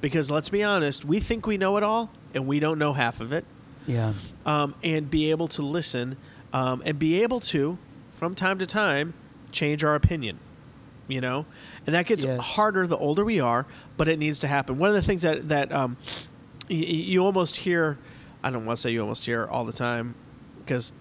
because 0.00 0.30
let's 0.30 0.50
be 0.50 0.62
honest, 0.62 1.04
we 1.04 1.18
think 1.18 1.46
we 1.48 1.56
know 1.56 1.76
it 1.78 1.82
all 1.82 2.10
and 2.32 2.46
we 2.46 2.60
don't 2.60 2.78
know 2.78 2.92
half 2.92 3.20
of 3.20 3.32
it. 3.32 3.44
yeah. 3.88 4.12
Um, 4.46 4.74
and 4.84 5.10
be 5.10 5.30
able 5.30 5.48
to 5.48 5.62
listen 5.62 6.16
um, 6.52 6.82
and 6.84 6.96
be 6.98 7.22
able 7.22 7.40
to, 7.40 7.76
from 8.14 8.34
time 8.34 8.58
to 8.58 8.66
time, 8.66 9.14
change 9.50 9.84
our 9.84 9.94
opinion. 9.94 10.38
You 11.06 11.20
know, 11.20 11.44
and 11.86 11.94
that 11.94 12.06
gets 12.06 12.24
Yes. 12.24 12.40
harder 12.40 12.86
the 12.86 12.96
older 12.96 13.26
we 13.26 13.38
are, 13.38 13.66
but 13.98 14.08
it 14.08 14.18
needs 14.18 14.38
to 14.38 14.46
happen. 14.46 14.78
One 14.78 14.88
of 14.88 14.94
the 14.94 15.02
things 15.02 15.20
that 15.20 15.50
that 15.50 15.70
um, 15.70 15.98
y- 16.70 16.76
you 16.76 17.22
almost 17.22 17.56
hear, 17.56 17.98
I 18.42 18.48
don't 18.48 18.64
want 18.64 18.78
to 18.78 18.80
say 18.80 18.90
you 18.90 19.02
almost 19.02 19.26
hear 19.26 19.44
all 19.44 19.66
the 19.66 19.72
time, 19.74 20.14
because 20.60 20.94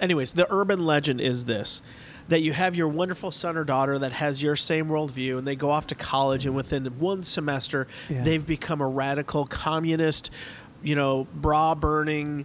anyways, 0.00 0.34
the 0.34 0.46
urban 0.50 0.84
legend 0.86 1.20
is 1.20 1.44
this 1.46 1.82
that 2.28 2.42
you 2.42 2.52
have 2.52 2.76
your 2.76 2.86
wonderful 2.88 3.30
son 3.32 3.56
or 3.56 3.64
daughter 3.64 3.98
that 3.98 4.12
has 4.12 4.42
your 4.42 4.54
same 4.54 4.86
worldview 4.88 5.38
and 5.38 5.48
they 5.48 5.56
go 5.56 5.70
off 5.70 5.86
to 5.86 5.94
college 5.94 6.44
and 6.44 6.54
within 6.54 6.84
one 7.00 7.22
semester 7.22 7.86
Yeah. 8.10 8.22
they've 8.22 8.46
become 8.46 8.82
a 8.82 8.86
radical 8.86 9.46
communist, 9.46 10.30
you 10.82 10.94
know, 10.94 11.26
bra 11.34 11.74
burning, 11.74 12.44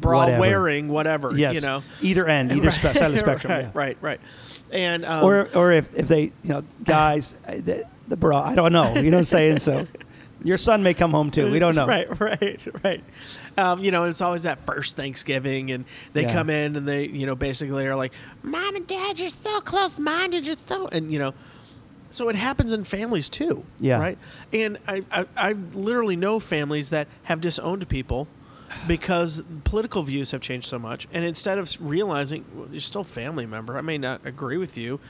bra 0.00 0.18
Whatever. 0.18 0.40
wearing, 0.40 0.88
whatever, 0.88 1.32
Yes. 1.36 1.54
you 1.54 1.60
know. 1.60 1.82
either 2.00 2.26
end, 2.26 2.52
either 2.52 2.70
spe- 2.70 2.82
side 2.94 3.02
of 3.02 3.12
the 3.12 3.18
spectrum. 3.26 3.52
right, 3.52 3.62
yeah. 3.64 3.70
right, 3.74 3.98
right. 4.00 4.20
And 4.72 5.04
um, 5.04 5.22
Or 5.24 5.48
or 5.56 5.72
if, 5.72 5.94
if 5.94 6.08
they 6.08 6.22
you 6.22 6.32
know 6.44 6.62
guys 6.84 7.32
the, 7.46 7.84
the 8.08 8.16
bra 8.16 8.42
I 8.42 8.54
don't 8.54 8.72
know 8.72 8.94
you 8.94 9.10
know 9.10 9.18
what 9.18 9.20
I'm 9.20 9.24
saying 9.24 9.58
so 9.58 9.86
your 10.42 10.56
son 10.58 10.82
may 10.82 10.94
come 10.94 11.10
home 11.12 11.30
too 11.30 11.50
we 11.50 11.58
don't 11.58 11.74
know 11.74 11.86
Right, 11.86 12.08
right, 12.20 12.66
right. 12.82 13.04
Um, 13.58 13.84
you 13.84 13.90
know, 13.90 14.04
it's 14.04 14.22
always 14.22 14.44
that 14.44 14.64
first 14.64 14.96
Thanksgiving, 14.96 15.70
and 15.72 15.84
they 16.14 16.22
Yeah. 16.22 16.32
come 16.32 16.48
in 16.48 16.74
and 16.74 16.88
they, 16.88 17.06
you 17.06 17.26
know, 17.26 17.34
basically 17.36 17.86
are 17.86 17.94
like, 17.94 18.14
"Mom 18.42 18.74
and 18.76 18.86
Dad, 18.86 19.18
you're 19.20 19.28
so 19.28 19.60
close-minded, 19.60 20.46
you're 20.46 20.56
so," 20.56 20.88
and 20.88 21.12
you 21.12 21.18
know, 21.18 21.34
so 22.10 22.30
it 22.30 22.34
happens 22.36 22.72
in 22.72 22.82
families 22.84 23.28
too. 23.28 23.64
Yeah. 23.78 24.00
Right. 24.00 24.16
And 24.54 24.78
I, 24.88 25.02
I, 25.12 25.26
I 25.36 25.52
literally 25.74 26.16
know 26.16 26.40
families 26.40 26.88
that 26.88 27.08
have 27.24 27.42
disowned 27.42 27.86
people 27.90 28.26
because 28.86 29.42
political 29.64 30.02
views 30.02 30.30
have 30.32 30.40
changed 30.40 30.66
so 30.66 30.78
much, 30.78 31.06
and 31.12 31.24
instead 31.24 31.58
of 31.58 31.70
realizing 31.80 32.44
well, 32.54 32.68
you're 32.70 32.80
still 32.80 33.02
a 33.02 33.04
family 33.04 33.46
member, 33.46 33.76
I 33.78 33.80
may 33.80 33.98
not 33.98 34.24
agree 34.26 34.56
with 34.56 34.76
you. 34.76 35.00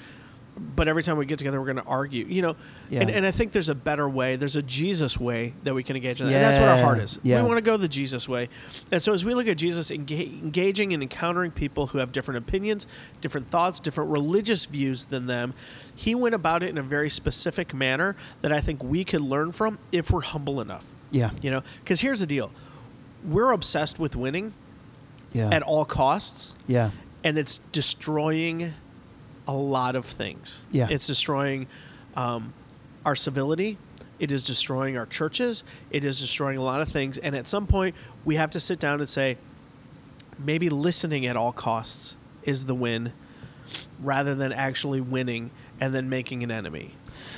But 0.55 0.87
every 0.87 1.03
time 1.03 1.17
we 1.17 1.25
get 1.25 1.39
together, 1.39 1.59
we're 1.59 1.73
going 1.73 1.83
to 1.83 1.91
argue, 1.91 2.27
you 2.27 2.43
know, 2.43 2.57
and, 2.91 3.09
Yeah. 3.09 3.17
and 3.17 3.25
I 3.27 3.31
think 3.31 3.53
there's 3.53 3.71
a 3.71 3.75
better 3.75 4.07
way. 4.07 4.37
There's 4.37 4.55
a 4.55 4.61
Jesus 4.63 5.19
way 5.19 5.55
that 5.63 5.73
we 5.73 5.83
can 5.83 5.97
engage 5.97 6.21
in 6.21 6.27
that. 6.27 6.35
And 6.35 6.45
that's 6.45 6.59
what 6.59 6.69
our 6.69 6.77
heart 6.77 6.99
is. 6.99 7.19
Yeah. 7.23 7.41
We 7.41 7.49
want 7.49 7.57
to 7.57 7.63
go 7.63 7.79
the 7.79 7.89
Jesus 7.89 8.29
way. 8.29 8.51
And 8.91 9.03
so 9.03 9.15
as 9.15 9.25
we 9.25 9.33
look 9.33 9.49
at 9.49 9.57
Jesus 9.57 9.91
enga- 9.91 10.43
engaging 10.43 10.93
and 10.93 11.03
encountering 11.03 11.53
people 11.53 11.87
who 11.87 11.97
have 11.99 12.13
different 12.13 12.37
opinions, 12.37 12.87
different 13.23 13.49
thoughts, 13.49 13.81
different 13.81 14.11
religious 14.11 14.67
views 14.67 15.07
than 15.07 15.25
them, 15.27 15.55
he 15.95 16.15
went 16.15 16.35
about 16.35 16.63
it 16.63 16.69
in 16.69 16.77
a 16.77 16.83
very 16.83 17.09
specific 17.09 17.73
manner 17.73 18.15
that 18.43 18.53
I 18.53 18.61
think 18.61 18.85
we 18.85 19.05
could 19.05 19.23
learn 19.23 19.53
from 19.53 19.79
if 19.91 20.11
we're 20.11 20.21
humble 20.21 20.61
enough. 20.61 20.85
yeah 21.11 21.31
You 21.41 21.51
know, 21.51 21.63
because 21.83 22.03
here's 22.03 22.21
the 22.21 22.27
deal. 22.27 22.53
We're 23.25 23.53
obsessed 23.53 23.99
with 23.99 24.17
winning 24.17 24.55
yeah 25.33 25.49
at 25.51 25.63
all 25.63 25.85
costs, 25.85 26.55
yeah 26.67 26.91
and 27.25 27.39
it's 27.39 27.59
destroying 27.71 28.75
a 29.47 29.53
lot 29.53 29.97
of 29.97 30.05
things. 30.05 30.63
Yeah. 30.71 30.89
It's 30.91 31.07
destroying 31.07 31.67
um, 32.17 32.53
our 33.05 33.17
civility. 33.17 33.79
It 34.19 34.31
is 34.31 34.45
destroying 34.45 34.97
our 34.97 35.07
churches. 35.07 35.65
It 35.91 36.05
is 36.05 36.21
destroying 36.21 36.59
a 36.59 36.63
lot 36.63 36.81
of 36.81 36.89
things. 36.89 37.19
And 37.19 37.35
at 37.35 37.49
some 37.49 37.67
point, 37.67 37.95
we 38.25 38.37
have 38.37 38.51
to 38.51 38.61
sit 38.61 38.79
down 38.79 39.01
and 39.01 39.09
say, 39.09 39.37
maybe 40.39 40.69
listening 40.69 41.27
at 41.27 41.37
all 41.37 41.53
costs 41.53 42.17
is 42.45 42.67
the 42.67 42.75
win 42.75 43.13
rather 44.01 44.35
than 44.35 44.53
actually 44.53 45.01
winning 45.01 45.51
and 45.81 45.95
then 45.95 46.09
making 46.09 46.43
an 46.43 46.51
enemy. 46.51 46.95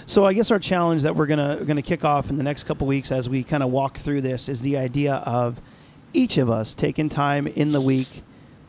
So 0.07 0.25
I 0.25 0.35
guess 0.35 0.51
our 0.51 0.59
challenge 0.59 1.03
that 1.03 1.15
we're 1.15 1.27
gonna 1.27 1.65
gonna 1.65 1.83
kick 1.83 2.05
off 2.05 2.31
in 2.31 2.37
the 2.37 2.43
next 2.43 2.65
couple 2.65 2.87
weeks 2.87 3.13
as 3.13 3.29
we 3.29 3.43
kind 3.43 3.63
of 3.63 3.71
walk 3.71 3.97
through 3.97 4.23
this 4.23 4.49
is 4.49 4.61
the 4.61 4.77
idea 4.77 5.15
of 5.15 5.61
each 6.15 6.39
of 6.39 6.49
us 6.49 6.75
taking 6.75 7.09
time 7.09 7.47
in 7.47 7.73
the 7.73 7.81
week 7.81 8.23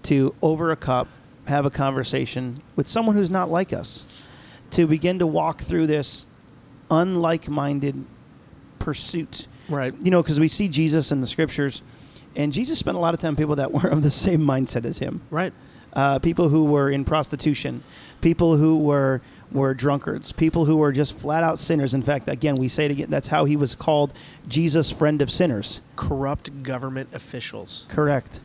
to 0.04 0.36
over 0.42 0.72
a 0.72 0.76
cup 0.76 1.08
have 1.48 1.66
a 1.66 1.70
conversation 1.70 2.62
with 2.76 2.88
someone 2.88 3.16
who's 3.16 3.32
not 3.32 3.50
like 3.50 3.72
us 3.72 4.06
to 4.72 4.88
begin 4.88 5.20
to 5.20 5.28
walk 5.28 5.62
through 5.62 5.88
this 5.88 6.28
unlike-minded 6.92 8.06
pursuit. 8.80 9.48
Right. 9.70 9.94
You 10.04 10.12
know, 10.12 10.22
because 10.22 10.40
we 10.40 10.48
see 10.48 10.68
Jesus 10.68 11.12
in 11.12 11.22
the 11.22 11.28
scriptures, 11.28 11.82
and 12.36 12.52
Jesus 12.52 12.78
spent 12.80 12.98
a 12.98 13.00
lot 13.00 13.14
of 13.14 13.20
time 13.22 13.34
with 13.34 13.40
people 13.40 13.56
that 13.56 13.72
were 13.72 13.90
of 13.90 14.04
the 14.04 14.12
same 14.12 14.42
mindset 14.42 14.86
as 14.86 15.00
him 15.00 15.22
Right. 15.30 15.54
uh, 15.94 16.20
people 16.20 16.50
who 16.50 16.66
were 16.66 16.90
in 16.90 17.06
prostitution, 17.06 17.84
people 18.22 18.58
who 18.58 18.78
were 18.78 19.22
were 19.52 19.74
drunkards, 19.74 20.32
people 20.32 20.66
who 20.66 20.76
were 20.78 20.92
just 20.92 21.18
flat 21.18 21.44
out 21.44 21.58
sinners. 21.60 21.94
In 21.94 22.02
fact, 22.02 22.30
again, 22.30 22.56
we 22.56 22.68
say 22.68 22.86
it 22.86 22.92
again. 22.92 23.10
That's 23.10 23.30
how 23.30 23.46
he 23.46 23.56
was 23.56 23.74
called, 23.76 24.14
Jesus, 24.48 24.92
friend 24.92 25.22
of 25.22 25.32
sinners. 25.32 25.82
Corrupt 25.96 26.64
government 26.64 27.10
officials. 27.14 27.86
Correct. 27.88 28.42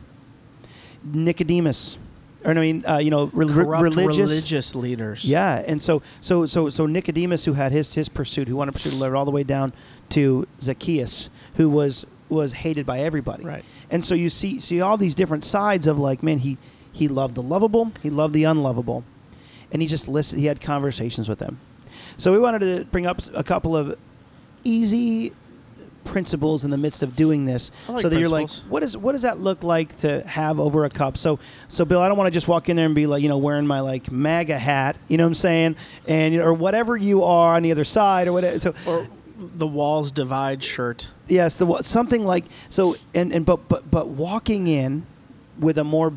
Nicodemus, 1.03 1.97
or 2.45 2.51
I 2.51 2.53
mean, 2.55 2.85
uh, 2.87 2.97
you 2.97 3.09
know, 3.09 3.29
re- 3.33 3.45
religious. 3.45 4.29
religious 4.29 4.75
leaders. 4.75 5.25
Yeah, 5.25 5.63
and 5.67 5.81
so 5.81 6.01
so 6.21 6.45
so 6.45 6.69
so 6.69 6.85
Nicodemus, 6.85 7.45
who 7.45 7.53
had 7.53 7.71
his 7.71 7.93
his 7.93 8.09
pursuit, 8.09 8.47
who 8.47 8.55
wanted 8.55 8.71
to 8.71 8.77
pursue 8.77 8.91
the 8.91 8.97
Lord 8.97 9.15
all 9.15 9.25
the 9.25 9.31
way 9.31 9.43
down 9.43 9.73
to 10.09 10.47
Zacchaeus, 10.61 11.29
who 11.55 11.69
was 11.69 12.05
was 12.29 12.53
hated 12.53 12.85
by 12.85 12.99
everybody. 12.99 13.43
Right. 13.43 13.65
And 13.89 14.05
so 14.05 14.15
you 14.15 14.29
see 14.29 14.59
see 14.59 14.81
all 14.81 14.97
these 14.97 15.15
different 15.15 15.43
sides 15.43 15.87
of 15.87 15.99
like, 15.99 16.23
man, 16.23 16.39
he 16.39 16.57
he 16.91 17.07
loved 17.07 17.35
the 17.35 17.43
lovable, 17.43 17.91
he 18.01 18.09
loved 18.09 18.33
the 18.33 18.43
unlovable, 18.43 19.03
and 19.71 19.81
he 19.81 19.87
just 19.87 20.07
listened. 20.07 20.39
He 20.41 20.47
had 20.47 20.59
conversations 20.61 21.27
with 21.29 21.39
them. 21.39 21.59
So 22.17 22.31
we 22.31 22.39
wanted 22.39 22.59
to 22.59 22.85
bring 22.91 23.05
up 23.05 23.19
a 23.33 23.43
couple 23.43 23.75
of 23.75 23.97
easy 24.63 25.33
principles 26.03 26.65
in 26.65 26.71
the 26.71 26.77
midst 26.77 27.03
of 27.03 27.15
doing 27.15 27.45
this 27.45 27.71
like 27.87 28.01
so 28.01 28.09
that 28.09 28.19
you're 28.19 28.27
like 28.27 28.47
principles. 28.47 28.69
what 28.71 28.81
is 28.81 28.97
what 28.97 29.11
does 29.11 29.21
that 29.21 29.37
look 29.37 29.63
like 29.63 29.95
to 29.97 30.21
have 30.27 30.59
over 30.59 30.83
a 30.83 30.89
cup 30.89 31.15
so 31.15 31.37
so 31.69 31.85
bill 31.85 32.01
i 32.01 32.07
don't 32.07 32.17
want 32.17 32.25
to 32.27 32.31
just 32.31 32.47
walk 32.47 32.69
in 32.69 32.75
there 32.75 32.87
and 32.87 32.95
be 32.95 33.05
like 33.05 33.21
you 33.21 33.29
know 33.29 33.37
wearing 33.37 33.67
my 33.67 33.81
like 33.81 34.11
maga 34.11 34.57
hat 34.57 34.97
you 35.07 35.15
know 35.17 35.23
what 35.25 35.27
i'm 35.27 35.35
saying 35.35 35.75
and 36.07 36.33
or 36.37 36.55
whatever 36.55 36.97
you 36.97 37.21
are 37.23 37.53
on 37.55 37.61
the 37.61 37.71
other 37.71 37.83
side 37.83 38.27
or 38.27 38.33
whatever 38.33 38.59
so 38.59 38.73
Or 38.87 39.07
the 39.37 39.67
walls 39.67 40.09
divide 40.11 40.63
shirt. 40.63 41.11
yes 41.27 41.57
the 41.57 41.71
something 41.83 42.25
like 42.25 42.45
so 42.69 42.95
and 43.13 43.31
and 43.31 43.45
but 43.45 43.69
but 43.69 43.89
but 43.91 44.07
walking 44.07 44.65
in 44.67 45.05
with 45.59 45.77
a 45.77 45.83
more 45.83 46.11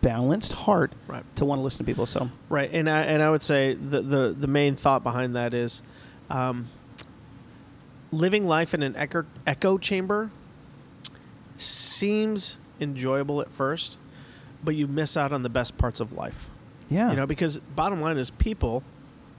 balanced 0.00 0.52
heart 0.52 0.92
Right. 1.06 1.22
to 1.36 1.44
want 1.44 1.58
to 1.58 1.62
listen 1.62 1.84
to 1.84 1.90
people 1.90 2.06
so 2.06 2.30
Right, 2.48 2.70
and 2.72 2.88
I 2.88 3.02
and 3.02 3.22
I 3.22 3.30
would 3.30 3.42
say 3.42 3.74
the 3.74 4.00
the, 4.02 4.34
the 4.38 4.46
main 4.46 4.74
thought 4.76 5.02
behind 5.02 5.36
that 5.36 5.52
is, 5.54 5.82
um, 6.30 6.68
living 8.10 8.46
life 8.46 8.72
in 8.74 8.82
an 8.82 8.94
echo 8.96 9.24
echo 9.46 9.76
chamber 9.78 10.30
seems 11.56 12.58
enjoyable 12.80 13.40
at 13.40 13.50
first, 13.50 13.96
but 14.64 14.74
you 14.74 14.86
miss 14.86 15.16
out 15.16 15.32
on 15.32 15.42
the 15.42 15.48
best 15.48 15.78
parts 15.78 16.00
of 16.00 16.12
life. 16.12 16.48
yeah 16.88 17.10
You 17.10 17.16
know, 17.16 17.26
because 17.26 17.58
bottom 17.58 18.00
line 18.00 18.18
is 18.18 18.30
people. 18.30 18.82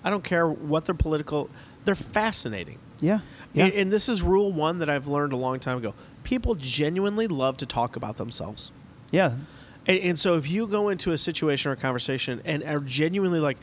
I 0.03 0.09
don't 0.09 0.23
care 0.23 0.47
what 0.47 0.85
their 0.85 0.95
political. 0.95 1.49
They're 1.85 1.95
fascinating. 1.95 2.79
yeah 2.99 3.19
yeah 3.53 3.65
And, 3.65 3.73
and 3.73 3.91
this 3.91 4.09
is 4.09 4.21
rule 4.23 4.51
one 4.51 4.79
that 4.79 4.89
I've 4.89 5.07
learned 5.07 5.33
a 5.33 5.37
long 5.37 5.59
time 5.59 5.77
ago. 5.77 5.93
People 6.23 6.55
genuinely 6.55 7.27
love 7.27 7.57
to 7.57 7.65
talk 7.65 7.95
about 7.95 8.17
themselves. 8.17 8.71
yeah 9.11 9.35
And, 9.87 9.99
and 9.99 10.19
so 10.19 10.35
if 10.35 10.49
you 10.49 10.67
go 10.67 10.89
into 10.89 11.11
a 11.11 11.17
situation 11.17 11.69
or 11.69 11.73
a 11.73 11.77
conversation 11.77 12.41
and 12.45 12.63
are 12.63 12.79
genuinely 12.79 13.39
like, 13.39 13.57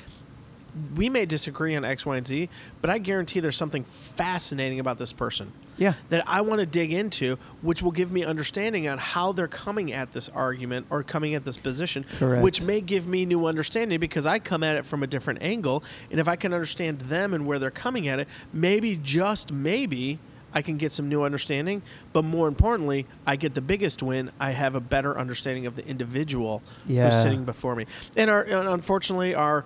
we 0.97 1.09
may 1.09 1.25
disagree 1.25 1.77
on 1.77 1.85
X, 1.85 2.05
Y, 2.05 2.17
and 2.17 2.27
Z, 2.27 2.49
but 2.81 2.91
I 2.91 2.99
guarantee 2.99 3.39
there's 3.39 3.55
something 3.55 3.85
fascinating 3.85 4.81
about 4.81 4.99
this 4.99 5.13
person 5.13 5.53
Yeah. 5.77 5.95
that 6.09 6.29
I 6.29 6.41
want 6.41 6.59
to 6.63 6.67
dig 6.67 6.93
into, 6.93 7.37
which 7.63 7.81
will 7.81 7.93
give 7.93 8.11
me 8.11 8.25
understanding 8.25 8.89
on 8.89 8.99
how 8.99 9.31
they're 9.31 9.47
coming 9.47 9.93
at 9.93 10.11
this 10.11 10.29
argument 10.31 10.87
or 10.91 11.05
coming 11.05 11.35
at 11.37 11.45
this 11.45 11.57
position, 11.57 12.05
Correct. 12.19 12.43
which 12.43 12.61
may 12.63 12.81
give 12.81 13.07
me 13.07 13.25
new 13.25 13.47
understanding 13.47 14.01
because 14.01 14.27
I 14.27 14.41
come 14.41 14.65
at 14.65 14.75
it 14.75 14.85
from 14.85 15.05
a 15.05 15.07
different 15.07 15.43
angle. 15.45 15.85
And 16.11 16.19
if 16.19 16.27
I 16.27 16.35
can 16.35 16.53
understand 16.53 17.03
them 17.03 17.35
and 17.35 17.47
where 17.47 17.61
they're 17.61 17.71
coming 17.71 18.09
at 18.09 18.19
it, 18.19 18.27
maybe, 18.53 18.97
just 18.97 19.53
maybe, 19.53 20.19
I 20.55 20.63
can 20.63 20.77
get 20.79 20.93
some 20.93 21.09
new 21.09 21.25
understanding. 21.25 21.83
But 22.13 22.25
more 22.25 22.47
importantly, 22.49 23.07
I 23.27 23.37
get 23.37 23.55
the 23.55 23.61
biggest 23.61 24.03
win. 24.03 24.31
I 24.39 24.53
have 24.53 24.75
a 24.77 24.81
better 24.81 25.19
understanding 25.19 25.67
of 25.67 25.77
the 25.77 25.87
individual 25.87 26.63
Yeah. 26.87 27.07
who's 27.07 27.21
sitting 27.21 27.45
before 27.45 27.75
me. 27.77 27.87
And, 28.17 28.31
our, 28.31 28.43
and 28.43 28.69
unfortunately, 28.69 29.35
our 29.35 29.65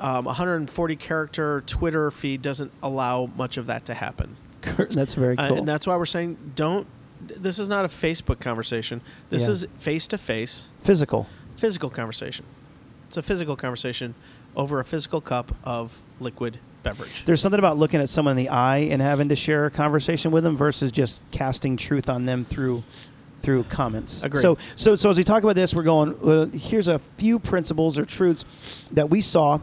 um, 0.00 0.24
140 0.24 0.96
character 0.96 1.62
Twitter 1.66 2.10
feed 2.10 2.40
doesn't 2.40 2.72
allow 2.82 3.28
much 3.36 3.58
of 3.58 3.66
that 3.66 3.84
to 3.84 3.94
happen. 3.94 4.36
That's 4.90 5.14
very 5.14 5.36
Uh, 5.36 5.48
cool. 5.48 5.58
and 5.58 5.68
that's 5.68 5.86
why 5.86 5.96
we're 5.96 6.06
saying 6.06 6.36
don't. 6.56 6.86
This 7.20 7.58
is 7.58 7.68
not 7.68 7.84
a 7.84 7.88
Facebook 7.88 8.40
conversation. 8.40 9.02
This 9.28 9.44
Yeah. 9.44 9.50
is 9.52 9.66
face 9.78 10.06
to 10.08 10.16
face, 10.18 10.68
Physical. 10.82 11.26
physical 11.54 11.90
conversation. 11.90 12.46
It's 13.08 13.16
a 13.18 13.22
physical 13.22 13.56
conversation 13.56 14.14
over 14.56 14.80
a 14.80 14.84
physical 14.84 15.20
cup 15.20 15.54
of 15.64 16.00
liquid 16.18 16.58
beverage. 16.82 17.24
There's 17.24 17.40
something 17.40 17.58
about 17.58 17.76
looking 17.76 18.00
at 18.00 18.08
someone 18.08 18.32
in 18.32 18.44
the 18.44 18.48
eye 18.50 18.78
and 18.78 19.00
having 19.00 19.28
to 19.28 19.36
share 19.36 19.66
a 19.66 19.70
conversation 19.70 20.30
with 20.30 20.44
them 20.44 20.56
versus 20.56 20.92
just 20.92 21.20
casting 21.30 21.76
truth 21.76 22.08
on 22.08 22.26
them 22.26 22.44
through 22.44 22.82
through 23.40 23.64
comments. 23.64 24.22
Agreed. 24.22 24.42
So 24.42 24.58
so 24.76 24.96
so 24.96 25.10
as 25.10 25.16
we 25.16 25.24
talk 25.24 25.42
about 25.42 25.56
this, 25.56 25.74
we're 25.74 25.82
going. 25.82 26.14
Uh, 26.22 26.46
here's 26.56 26.88
a 26.88 26.98
few 27.16 27.38
principles 27.38 27.98
or 27.98 28.04
truths 28.04 28.86
that 28.92 29.10
we 29.10 29.20
saw 29.20 29.60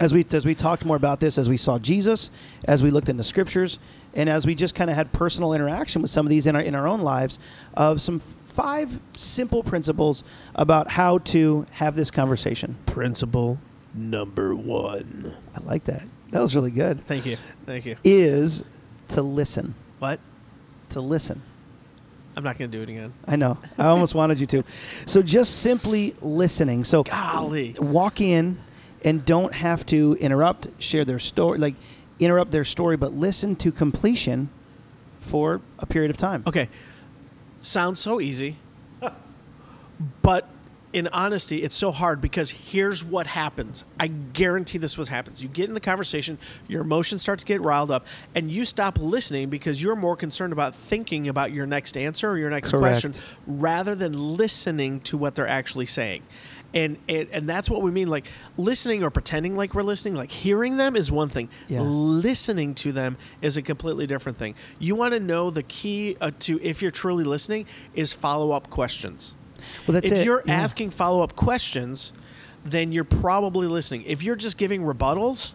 as 0.00 0.14
we 0.14 0.24
as 0.32 0.44
we 0.44 0.54
talked 0.54 0.84
more 0.84 0.96
about 0.96 1.20
this, 1.20 1.38
as 1.38 1.48
we 1.48 1.56
saw 1.56 1.78
Jesus, 1.78 2.30
as 2.64 2.82
we 2.82 2.90
looked 2.90 3.08
in 3.08 3.16
the 3.16 3.24
scriptures, 3.24 3.78
and 4.14 4.28
as 4.28 4.46
we 4.46 4.54
just 4.54 4.74
kind 4.74 4.90
of 4.90 4.96
had 4.96 5.12
personal 5.12 5.52
interaction 5.52 6.02
with 6.02 6.10
some 6.10 6.26
of 6.26 6.30
these 6.30 6.46
in 6.46 6.56
our 6.56 6.62
in 6.62 6.74
our 6.74 6.88
own 6.88 7.00
lives, 7.00 7.38
of 7.74 8.00
some 8.00 8.18
five 8.18 8.98
simple 9.16 9.62
principles 9.62 10.24
about 10.54 10.90
how 10.90 11.18
to 11.18 11.66
have 11.72 11.94
this 11.94 12.10
conversation. 12.10 12.76
Principle 12.86 13.58
number 13.94 14.54
one. 14.54 15.36
I 15.54 15.64
like 15.64 15.84
that. 15.84 16.04
That 16.30 16.40
was 16.40 16.54
really 16.54 16.70
good. 16.70 17.06
Thank 17.06 17.26
you. 17.26 17.36
Thank 17.66 17.86
you. 17.86 17.96
Is 18.04 18.64
to 19.08 19.22
listen. 19.22 19.74
What? 19.98 20.20
To 20.90 21.00
listen. 21.00 21.42
I'm 22.36 22.44
not 22.44 22.58
going 22.58 22.70
to 22.70 22.76
do 22.76 22.82
it 22.82 22.88
again. 22.88 23.12
I 23.26 23.36
know. 23.36 23.58
I 23.76 23.86
almost 23.86 24.14
wanted 24.14 24.38
you 24.40 24.46
to. 24.46 24.64
So 25.06 25.20
just 25.22 25.60
simply 25.60 26.14
listening. 26.20 26.84
So 26.84 27.02
Golly. 27.02 27.74
walk 27.78 28.20
in 28.20 28.58
and 29.04 29.24
don't 29.24 29.52
have 29.52 29.84
to 29.86 30.16
interrupt, 30.20 30.68
share 30.80 31.04
their 31.04 31.18
story, 31.18 31.58
like 31.58 31.74
interrupt 32.18 32.50
their 32.52 32.64
story, 32.64 32.96
but 32.96 33.12
listen 33.12 33.56
to 33.56 33.72
completion 33.72 34.48
for 35.18 35.60
a 35.78 35.86
period 35.86 36.10
of 36.10 36.16
time. 36.16 36.44
Okay. 36.46 36.68
Sounds 37.60 37.98
so 37.98 38.20
easy. 38.20 38.56
but 40.22 40.48
in 40.92 41.06
honesty, 41.12 41.62
it's 41.62 41.74
so 41.76 41.92
hard 41.92 42.20
because 42.20 42.50
here's 42.50 43.04
what 43.04 43.28
happens. 43.28 43.84
I 43.98 44.08
guarantee 44.08 44.78
this 44.78 44.98
what 44.98 45.08
happens. 45.08 45.42
You 45.42 45.48
get 45.48 45.68
in 45.68 45.74
the 45.74 45.80
conversation, 45.80 46.36
your 46.66 46.82
emotions 46.82 47.20
start 47.20 47.38
to 47.38 47.44
get 47.46 47.60
riled 47.60 47.90
up, 47.92 48.06
and 48.34 48.50
you 48.50 48.64
stop 48.64 48.98
listening 48.98 49.50
because 49.50 49.80
you're 49.82 49.94
more 49.96 50.16
concerned 50.16 50.52
about 50.52 50.74
thinking 50.74 51.28
about 51.28 51.52
your 51.52 51.66
next 51.66 51.96
answer 51.96 52.28
or 52.30 52.38
your 52.38 52.50
next 52.50 52.72
Correct. 52.72 53.02
question 53.02 53.12
rather 53.46 53.94
than 53.94 54.36
listening 54.36 55.00
to 55.02 55.16
what 55.16 55.36
they're 55.36 55.46
actually 55.48 55.86
saying. 55.86 56.22
And, 56.72 56.98
and 57.08 57.28
and 57.32 57.48
that's 57.48 57.68
what 57.68 57.82
we 57.82 57.90
mean 57.90 58.06
like 58.06 58.26
listening 58.56 59.02
or 59.02 59.10
pretending 59.10 59.56
like 59.56 59.74
we're 59.74 59.82
listening 59.82 60.14
like 60.14 60.30
hearing 60.30 60.76
them 60.76 60.94
is 60.94 61.10
one 61.10 61.28
thing 61.28 61.48
Yeah. 61.66 61.80
listening 61.80 62.76
to 62.76 62.92
them 62.92 63.16
is 63.42 63.56
a 63.56 63.62
completely 63.62 64.06
different 64.06 64.38
thing. 64.38 64.54
You 64.78 64.94
want 64.94 65.12
to 65.14 65.18
know 65.18 65.50
the 65.50 65.64
key 65.64 66.16
uh, 66.20 66.30
to 66.40 66.60
if 66.62 66.80
you're 66.80 66.92
truly 66.92 67.24
listening 67.24 67.66
is 67.94 68.12
follow 68.12 68.52
up 68.52 68.70
questions. 68.70 69.34
Well, 69.86 69.94
that's 69.94 70.10
if 70.10 70.18
it. 70.18 70.24
you're 70.24 70.42
Yeah. 70.46 70.54
asking 70.54 70.90
follow 70.90 71.22
up 71.22 71.36
questions, 71.36 72.12
then 72.64 72.92
you're 72.92 73.04
probably 73.04 73.66
listening. 73.66 74.02
If 74.06 74.22
you're 74.22 74.36
just 74.36 74.56
giving 74.58 74.82
rebuttals, 74.82 75.52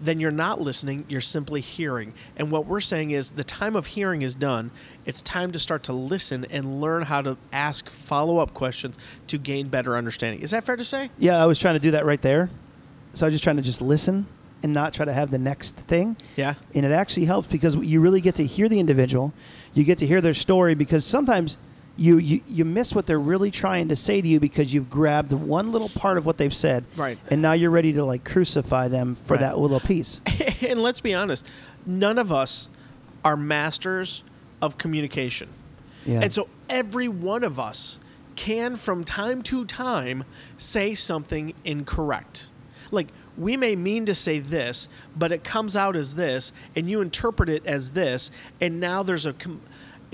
then 0.00 0.20
you're 0.20 0.30
not 0.30 0.60
listening, 0.60 1.04
you're 1.08 1.20
simply 1.22 1.60
hearing. 1.62 2.12
And 2.36 2.50
what 2.50 2.66
we're 2.66 2.80
saying 2.80 3.12
is 3.12 3.30
the 3.30 3.44
time 3.44 3.74
of 3.74 3.86
hearing 3.86 4.20
is 4.22 4.34
done. 4.34 4.70
It's 5.06 5.22
time 5.22 5.52
to 5.52 5.58
start 5.58 5.82
to 5.84 5.92
listen 5.94 6.44
and 6.50 6.80
learn 6.80 7.02
how 7.02 7.22
to 7.22 7.38
ask 7.52 7.88
follow 7.88 8.38
up 8.38 8.52
questions 8.52 8.98
to 9.28 9.38
gain 9.38 9.68
better 9.68 9.96
understanding. 9.96 10.42
Is 10.42 10.50
that 10.50 10.64
fair 10.66 10.76
to 10.76 10.84
say? 10.84 11.10
Yeah, 11.18 11.42
I 11.42 11.46
was 11.46 11.58
trying 11.58 11.74
to 11.74 11.80
do 11.80 11.92
that 11.92 12.04
right 12.04 12.20
there. 12.20 12.50
So 13.14 13.24
I 13.24 13.28
was 13.28 13.34
just 13.34 13.44
trying 13.44 13.56
to 13.56 13.62
just 13.62 13.80
listen 13.80 14.26
and 14.62 14.74
not 14.74 14.92
try 14.92 15.06
to 15.06 15.12
have 15.14 15.30
the 15.30 15.38
next 15.38 15.76
thing. 15.76 16.16
Yeah. 16.36 16.54
And 16.74 16.84
it 16.84 16.92
actually 16.92 17.24
helps 17.26 17.48
because 17.48 17.74
you 17.76 18.00
really 18.00 18.20
get 18.20 18.34
to 18.34 18.44
hear 18.44 18.68
the 18.68 18.78
individual. 18.80 19.32
You 19.72 19.84
get 19.84 19.96
to 19.98 20.06
hear 20.06 20.20
their 20.20 20.34
story 20.34 20.74
because 20.74 21.06
sometimes 21.06 21.56
you, 21.96 22.18
you, 22.18 22.40
you 22.46 22.64
miss 22.64 22.94
what 22.94 23.06
they're 23.06 23.18
really 23.18 23.50
trying 23.50 23.88
to 23.88 23.96
say 23.96 24.20
to 24.20 24.28
you 24.28 24.38
because 24.38 24.72
you've 24.74 24.90
grabbed 24.90 25.32
one 25.32 25.72
little 25.72 25.88
part 25.88 26.18
of 26.18 26.26
what 26.26 26.36
they've 26.36 26.52
said. 26.54 26.84
Right. 26.96 27.18
And 27.30 27.40
now 27.40 27.52
you're 27.52 27.70
ready 27.70 27.92
to 27.94 28.04
like 28.04 28.24
crucify 28.24 28.88
them 28.88 29.14
for 29.14 29.34
Right. 29.34 29.40
that 29.40 29.58
little 29.58 29.80
piece. 29.80 30.20
and 30.60 30.82
let's 30.82 31.00
be 31.00 31.14
honest, 31.14 31.46
none 31.86 32.18
of 32.18 32.30
us 32.30 32.68
are 33.24 33.36
masters 33.36 34.22
of 34.60 34.78
communication. 34.78 35.48
Yeah. 36.04 36.20
And 36.20 36.32
so 36.32 36.48
every 36.68 37.08
one 37.08 37.42
of 37.44 37.58
us 37.58 37.98
can, 38.36 38.76
from 38.76 39.02
time 39.02 39.42
to 39.44 39.64
time, 39.64 40.24
say 40.58 40.94
something 40.94 41.54
incorrect. 41.64 42.50
Like, 42.90 43.08
we 43.38 43.56
may 43.56 43.74
mean 43.76 44.06
to 44.06 44.14
say 44.14 44.38
this, 44.38 44.88
but 45.16 45.32
it 45.32 45.44
comes 45.44 45.76
out 45.76 45.96
as 45.96 46.14
this, 46.14 46.52
and 46.74 46.88
you 46.88 47.00
interpret 47.00 47.48
it 47.48 47.66
as 47.66 47.90
this, 47.90 48.30
and 48.60 48.80
now 48.80 49.02
there's 49.02 49.26
a. 49.26 49.32
Com- 49.32 49.60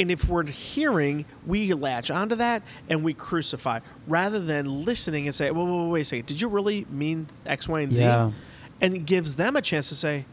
and 0.03 0.11
if 0.11 0.29
we're 0.29 0.47
hearing, 0.47 1.25
we 1.47 1.73
latch 1.73 2.11
onto 2.11 2.35
that 2.35 2.63
and 2.91 3.03
we 3.03 3.15
crucify 3.15 3.81
rather 4.07 4.39
than 4.41 4.85
listening 4.85 5.27
and 5.27 5.35
say, 5.35 5.51
whoa, 5.51 5.65
whoa, 5.65 5.77
whoa, 5.85 5.89
wait 5.89 6.03
a 6.03 6.05
second, 6.05 6.27
did 6.27 6.41
you 6.41 6.49
really 6.49 6.87
mean 6.91 7.27
X, 7.47 7.69
Y, 7.69 7.81
and 7.81 7.93
Z? 7.93 8.03
Yeah. 8.03 8.33
And 8.81 8.95
it 8.95 9.07
gives 9.07 9.37
them 9.37 9.57
a 9.57 9.63
chance 9.63 9.89
to 9.89 9.95
say, 9.95 10.27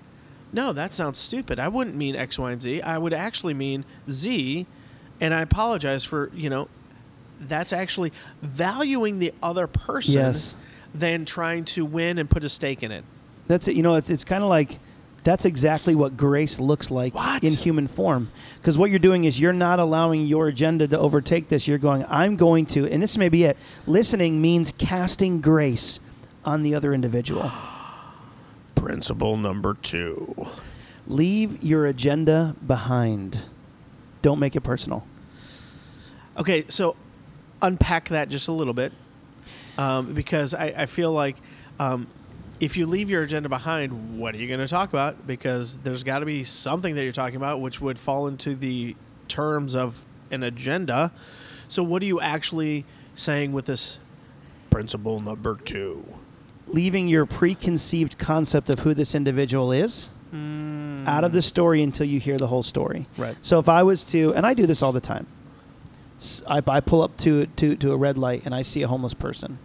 no, 0.52 0.74
that 0.74 0.92
sounds 0.92 1.18
stupid. 1.20 1.60
I 1.60 1.68
wouldn't 1.68 1.96
mean 1.96 2.16
X, 2.16 2.38
Y, 2.40 2.52
and 2.52 2.62
Z. 2.62 2.82
I 2.82 2.98
would 2.98 3.14
actually 3.14 3.54
mean 3.54 3.86
Z, 4.10 4.66
and 5.22 5.34
I 5.34 5.42
apologize 5.42 6.04
for, 6.04 6.32
you 6.34 6.50
know, 6.50 6.68
that's 7.40 7.72
actually 7.72 8.12
valuing 8.42 9.20
the 9.20 9.34
other 9.42 9.68
person 9.68 10.16
Yes. 10.16 10.58
than 10.94 11.24
trying 11.26 11.64
to 11.66 11.86
win 11.86 12.18
and 12.18 12.30
put 12.30 12.44
a 12.44 12.50
stake 12.50 12.84
in 12.84 12.92
it. 12.92 13.06
That's 13.48 13.68
it. 13.68 13.76
You 13.76 13.84
know, 13.84 13.96
it's, 13.96 14.10
it's 14.10 14.24
kind 14.26 14.44
of 14.44 14.50
like 14.50 14.80
that's 15.24 15.46
exactly 15.46 15.96
what 15.96 16.18
grace 16.18 16.60
looks 16.60 16.90
like 16.90 17.14
What? 17.14 17.44
in 17.44 17.52
human 17.52 17.88
form. 17.88 18.32
Because 18.60 18.78
what 18.78 18.90
you're 18.90 19.00
doing 19.00 19.24
is 19.26 19.40
you're 19.40 19.54
not 19.54 19.80
allowing 19.80 20.22
your 20.22 20.48
agenda 20.48 20.88
to 20.88 20.98
overtake 21.00 21.50
this. 21.50 21.68
You're 21.68 21.78
going, 21.78 22.06
I'm 22.08 22.36
going 22.36 22.66
to, 22.68 22.88
and 22.88 23.02
this 23.04 23.18
may 23.18 23.30
be 23.30 23.44
it. 23.44 23.58
Listening 23.86 24.42
means 24.42 24.72
casting 24.72 25.42
grace 25.42 26.00
on 26.46 26.64
the 26.64 26.76
other 26.76 26.94
individual. 26.94 27.52
Principle 28.76 29.36
number 29.38 29.74
two. 29.74 30.48
Leave 31.08 31.64
your 31.64 31.86
agenda 31.86 32.56
behind. 32.66 33.44
Don't 34.22 34.40
make 34.40 34.56
it 34.56 34.62
personal. 34.62 35.06
Okay, 36.38 36.64
so 36.68 36.96
unpack 37.62 38.10
that 38.10 38.30
just 38.30 38.48
a 38.48 38.52
little 38.54 38.74
bit 38.74 38.94
um, 39.78 40.14
because 40.14 40.54
I, 40.54 40.68
I 40.78 40.86
feel 40.86 41.12
like 41.12 41.36
um, 41.80 42.08
if 42.60 42.76
you 42.76 42.86
leave 42.86 43.10
your 43.10 43.24
agenda 43.24 43.50
behind, 43.50 44.20
what 44.20 44.36
are 44.36 44.38
you 44.38 44.48
going 44.48 44.60
to 44.60 44.68
talk 44.68 44.90
about? 44.90 45.26
Because 45.26 45.78
there's 45.78 46.04
got 46.04 46.20
to 46.20 46.26
be 46.26 46.44
something 46.44 46.96
that 46.96 47.04
you're 47.04 47.12
talking 47.12 47.38
about 47.38 47.62
which 47.62 47.80
would 47.80 47.98
fall 47.98 48.28
into 48.28 48.56
the 48.56 48.96
terms 49.28 49.76
of 49.76 50.04
an 50.32 50.44
agenda. 50.44 51.12
So, 51.68 51.84
what 51.84 52.02
are 52.02 52.06
you 52.06 52.20
actually 52.20 52.86
saying 53.16 53.54
with 53.54 53.66
this 53.66 54.00
principle 54.70 55.20
number 55.22 55.56
two? 55.56 56.04
Leaving 56.68 57.08
your 57.08 57.26
preconceived 57.26 58.18
concept 58.18 58.70
of 58.70 58.80
who 58.80 58.94
this 58.94 59.16
individual 59.16 59.72
is 59.72 60.12
hmm. 60.32 61.04
out 61.08 61.24
of 61.24 61.32
the 61.32 61.42
story 61.42 61.82
until 61.82 62.06
you 62.06 62.20
hear 62.20 62.38
the 62.38 62.48
whole 62.48 62.64
story. 62.64 63.08
Right. 63.18 63.36
So 63.42 63.60
if 63.60 63.70
I 63.70 63.84
was 63.84 64.04
to, 64.06 64.34
and 64.36 64.46
I 64.46 64.54
do 64.54 64.66
this 64.66 64.84
all 64.84 64.92
the 64.92 65.02
time, 65.02 65.26
I 66.46 66.82
pull 66.82 67.02
up 67.02 67.16
to, 67.20 67.46
to, 67.46 67.76
to 67.78 67.94
a 67.94 67.98
red 67.98 68.18
light 68.18 68.46
and 68.46 68.54
I 68.54 68.62
see 68.62 68.84
a 68.84 68.88
homeless 68.88 69.14
person. 69.14 69.58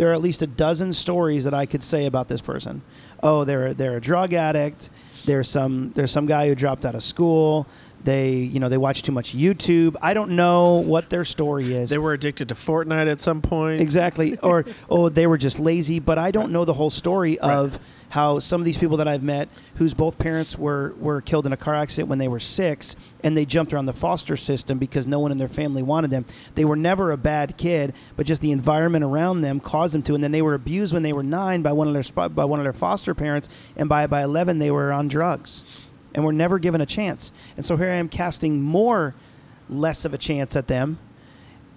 There 0.00 0.08
are 0.08 0.14
at 0.14 0.22
least 0.22 0.40
a 0.40 0.46
dozen 0.46 0.94
stories 0.94 1.44
that 1.44 1.52
I 1.52 1.66
could 1.66 1.82
say 1.82 2.06
about 2.06 2.26
this 2.26 2.40
person. 2.40 2.80
Oh, 3.22 3.44
they're 3.44 3.74
they're 3.74 3.98
a 3.98 4.00
drug 4.00 4.32
addict. 4.32 4.88
There's 5.26 5.46
some 5.46 5.92
there's 5.92 6.10
some 6.10 6.24
guy 6.24 6.48
who 6.48 6.54
dropped 6.54 6.86
out 6.86 6.94
of 6.94 7.02
school. 7.02 7.66
They 8.02 8.36
you 8.36 8.60
know 8.60 8.70
they 8.70 8.78
watch 8.78 9.02
too 9.02 9.12
much 9.12 9.36
YouTube. 9.36 9.96
I 10.00 10.14
don't 10.14 10.30
know 10.30 10.76
what 10.76 11.10
their 11.10 11.26
story 11.26 11.74
is. 11.74 11.90
They 11.90 11.98
were 11.98 12.14
addicted 12.14 12.48
to 12.48 12.54
Fortnite 12.54 13.10
at 13.10 13.20
some 13.20 13.42
point. 13.42 13.82
Exactly. 13.82 14.38
Or 14.38 14.64
oh, 14.88 15.10
they 15.10 15.26
were 15.26 15.36
just 15.36 15.60
lazy. 15.60 15.98
But 15.98 16.16
I 16.16 16.30
don't 16.30 16.50
know 16.50 16.64
the 16.64 16.72
whole 16.72 16.88
story 16.88 17.38
of 17.38 17.78
how 18.10 18.38
some 18.38 18.60
of 18.60 18.64
these 18.64 18.78
people 18.78 18.98
that 18.98 19.08
I've 19.08 19.22
met, 19.22 19.48
whose 19.76 19.94
both 19.94 20.18
parents 20.18 20.58
were 20.58 20.94
were 20.98 21.20
killed 21.20 21.46
in 21.46 21.52
a 21.52 21.56
car 21.56 21.74
accident 21.74 22.08
when 22.08 22.18
they 22.18 22.28
were 22.28 22.40
six, 22.40 22.96
and 23.24 23.36
they 23.36 23.44
jumped 23.44 23.72
around 23.72 23.86
the 23.86 23.92
foster 23.92 24.36
system 24.36 24.78
because 24.78 25.06
no 25.06 25.18
one 25.18 25.32
in 25.32 25.38
their 25.38 25.48
family 25.48 25.82
wanted 25.82 26.10
them. 26.10 26.26
They 26.54 26.64
were 26.64 26.76
never 26.76 27.12
a 27.12 27.16
bad 27.16 27.56
kid, 27.56 27.94
but 28.16 28.26
just 28.26 28.42
the 28.42 28.52
environment 28.52 29.04
around 29.04 29.40
them 29.40 29.60
caused 29.60 29.94
them 29.94 30.02
to. 30.02 30.14
And 30.14 30.22
then 30.22 30.32
they 30.32 30.42
were 30.42 30.54
abused 30.54 30.92
when 30.92 31.02
they 31.02 31.12
were 31.12 31.22
nine 31.22 31.62
by 31.62 31.72
one 31.72 31.88
of 31.88 31.94
their 31.94 32.28
by 32.28 32.44
one 32.44 32.58
of 32.58 32.64
their 32.64 32.72
foster 32.72 33.14
parents, 33.14 33.48
and 33.76 33.88
by 33.88 34.06
by 34.06 34.22
eleven 34.22 34.58
they 34.58 34.70
were 34.70 34.92
on 34.92 35.08
drugs, 35.08 35.88
and 36.14 36.24
were 36.24 36.32
never 36.32 36.58
given 36.58 36.80
a 36.80 36.86
chance. 36.86 37.32
And 37.56 37.64
so 37.64 37.76
here 37.76 37.90
I 37.90 37.94
am 37.94 38.08
casting 38.08 38.60
more 38.60 39.14
less 39.68 40.04
of 40.04 40.12
a 40.12 40.18
chance 40.18 40.56
at 40.56 40.66
them 40.66 40.98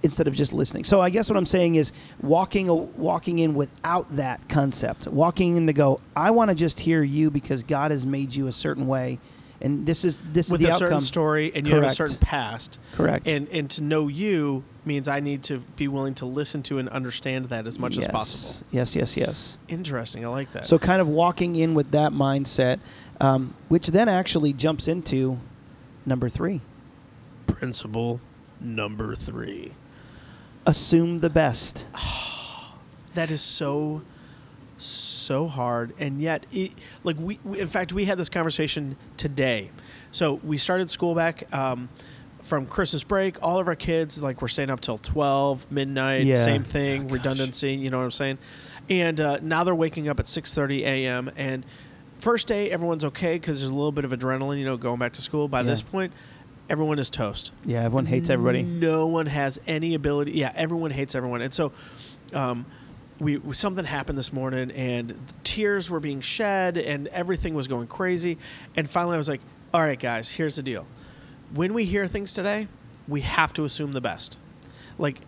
instead 0.03 0.27
of 0.27 0.35
just 0.35 0.53
listening. 0.53 0.83
So 0.83 0.99
I 1.01 1.09
guess 1.09 1.29
what 1.29 1.37
I'm 1.37 1.45
saying 1.45 1.75
is 1.75 1.93
walking 2.21 2.67
walking 2.97 3.39
in 3.39 3.55
without 3.55 4.09
that 4.17 4.47
concept, 4.49 5.07
walking 5.07 5.55
in 5.55 5.67
to 5.67 5.73
go, 5.73 6.01
I 6.15 6.31
want 6.31 6.49
to 6.49 6.55
just 6.55 6.81
hear 6.81 7.01
you 7.01 7.31
because 7.31 7.63
God 7.63 7.91
has 7.91 8.05
made 8.05 8.35
you 8.35 8.47
a 8.47 8.51
certain 8.51 8.85
way, 8.85 9.19
and 9.61 9.85
this 9.85 10.03
is 10.03 10.19
this 10.31 10.51
with 10.51 10.61
is 10.61 10.67
the 10.67 10.71
a 10.71 10.75
outcome. 10.75 10.87
certain 10.87 11.01
story, 11.01 11.51
and 11.55 11.65
you 11.65 11.73
have 11.75 11.85
a 11.85 11.89
certain 11.89 12.17
past. 12.17 12.79
Correct. 12.91 13.27
And 13.27 13.47
and 13.49 13.69
to 13.71 13.81
know 13.81 14.09
you 14.09 14.65
means 14.85 15.07
I 15.07 15.21
need 15.21 15.43
to 15.43 15.59
be 15.77 15.87
willing 15.87 16.13
to 16.15 16.25
listen 16.25 16.61
to 16.63 16.77
and 16.77 16.89
understand 16.89 17.45
that 17.45 17.65
as 17.65 17.79
much 17.79 17.95
yes. 17.95 18.05
as 18.05 18.11
possible. 18.11 18.67
Yes, 18.69 18.95
yes, 18.97 19.15
yes. 19.15 19.57
Interesting. 19.69 20.25
I 20.25 20.27
like 20.27 20.51
that. 20.51 20.65
So 20.65 20.77
kind 20.77 20.99
of 21.01 21.07
walking 21.07 21.55
in 21.55 21.73
with 21.73 21.91
that 21.91 22.11
mindset, 22.11 22.79
um, 23.21 23.55
which 23.69 23.87
then 23.87 24.09
actually 24.09 24.51
jumps 24.51 24.89
into 24.89 25.39
number 26.05 26.27
three: 26.27 26.59
principle 27.47 28.19
number 28.59 29.15
three. 29.15 29.73
Assume 30.65 31.19
the 31.19 31.29
best. 31.29 31.87
That 33.15 33.29
is 33.29 33.41
so 33.41 34.01
so 34.79 35.47
hard 35.47 35.93
and 35.99 36.19
yet 36.19 36.47
it, 36.51 36.71
like 37.03 37.15
we, 37.19 37.37
we 37.45 37.61
in 37.61 37.67
fact 37.67 37.93
we 37.93 38.05
had 38.05 38.17
this 38.17 38.27
conversation 38.27 38.97
today 39.17 39.69
so 40.11 40.39
we 40.43 40.57
started 40.57 40.89
school 40.89 41.13
back 41.13 41.43
um, 41.55 41.87
from 42.41 42.65
christmas 42.65 43.03
break 43.03 43.37
all 43.43 43.59
of 43.59 43.67
our 43.67 43.75
kids 43.75 44.21
like 44.21 44.41
we're 44.41 44.47
staying 44.47 44.71
up 44.71 44.79
till 44.81 44.97
12 44.97 45.71
midnight 45.71 46.25
Yeah. 46.25 46.35
same 46.35 46.63
thing 46.63 47.07
redundancy 47.07 47.73
you 47.75 47.91
know 47.91 47.99
what 47.99 48.03
i'm 48.05 48.11
saying 48.11 48.39
and 48.89 49.19
uh, 49.21 49.37
now 49.43 49.63
they're 49.63 49.75
waking 49.75 50.09
up 50.09 50.19
at 50.19 50.25
6.30 50.25 50.79
a.m 50.81 51.31
and 51.37 51.63
first 52.17 52.47
day 52.47 52.71
everyone's 52.71 53.05
okay 53.05 53.35
because 53.35 53.61
there's 53.61 53.71
a 53.71 53.75
little 53.75 53.91
bit 53.93 54.03
of 54.05 54.11
adrenaline 54.11 54.57
you 54.57 54.65
know 54.65 54.75
going 54.75 54.97
back 54.99 55.13
to 55.13 55.21
school 55.21 55.47
by 55.47 55.59
Yeah. 55.59 55.67
this 55.67 55.81
point 55.83 56.11
everyone 56.69 56.99
is 56.99 57.09
toast 57.09 57.51
Yeah, 57.65 57.83
everyone 57.83 58.05
hates 58.05 58.29
everybody. 58.29 58.63
no 58.63 59.07
one 59.07 59.25
has 59.27 59.59
any 59.67 59.93
ability. 59.93 60.31
Yeah, 60.33 60.51
everyone 60.55 60.91
hates 60.91 61.15
everyone, 61.15 61.41
and 61.41 61.53
so 61.53 61.71
um, 62.33 62.65
we 63.19 63.39
something 63.51 63.85
happened 63.85 64.17
this 64.17 64.33
morning, 64.33 64.71
and 64.71 65.15
tears 65.43 65.89
were 65.89 65.99
being 65.99 66.21
shed, 66.21 66.77
and 66.77 67.07
everything 67.09 67.53
was 67.53 67.67
going 67.67 67.87
crazy. 67.87 68.37
And 68.75 68.89
finally, 68.89 69.15
I 69.15 69.17
was 69.17 69.29
like, 69.29 69.41
"All 69.73 69.81
right, 69.81 69.99
guys, 69.99 70.31
here's 70.31 70.55
the 70.55 70.63
deal. 70.63 70.87
When 71.53 71.73
we 71.73 71.85
hear 71.85 72.07
things 72.07 72.33
today, 72.33 72.67
we 73.07 73.21
have 73.21 73.53
to 73.53 73.65
assume 73.65 73.91
the 73.93 74.01
best. 74.01 74.39
Like." 74.97 75.21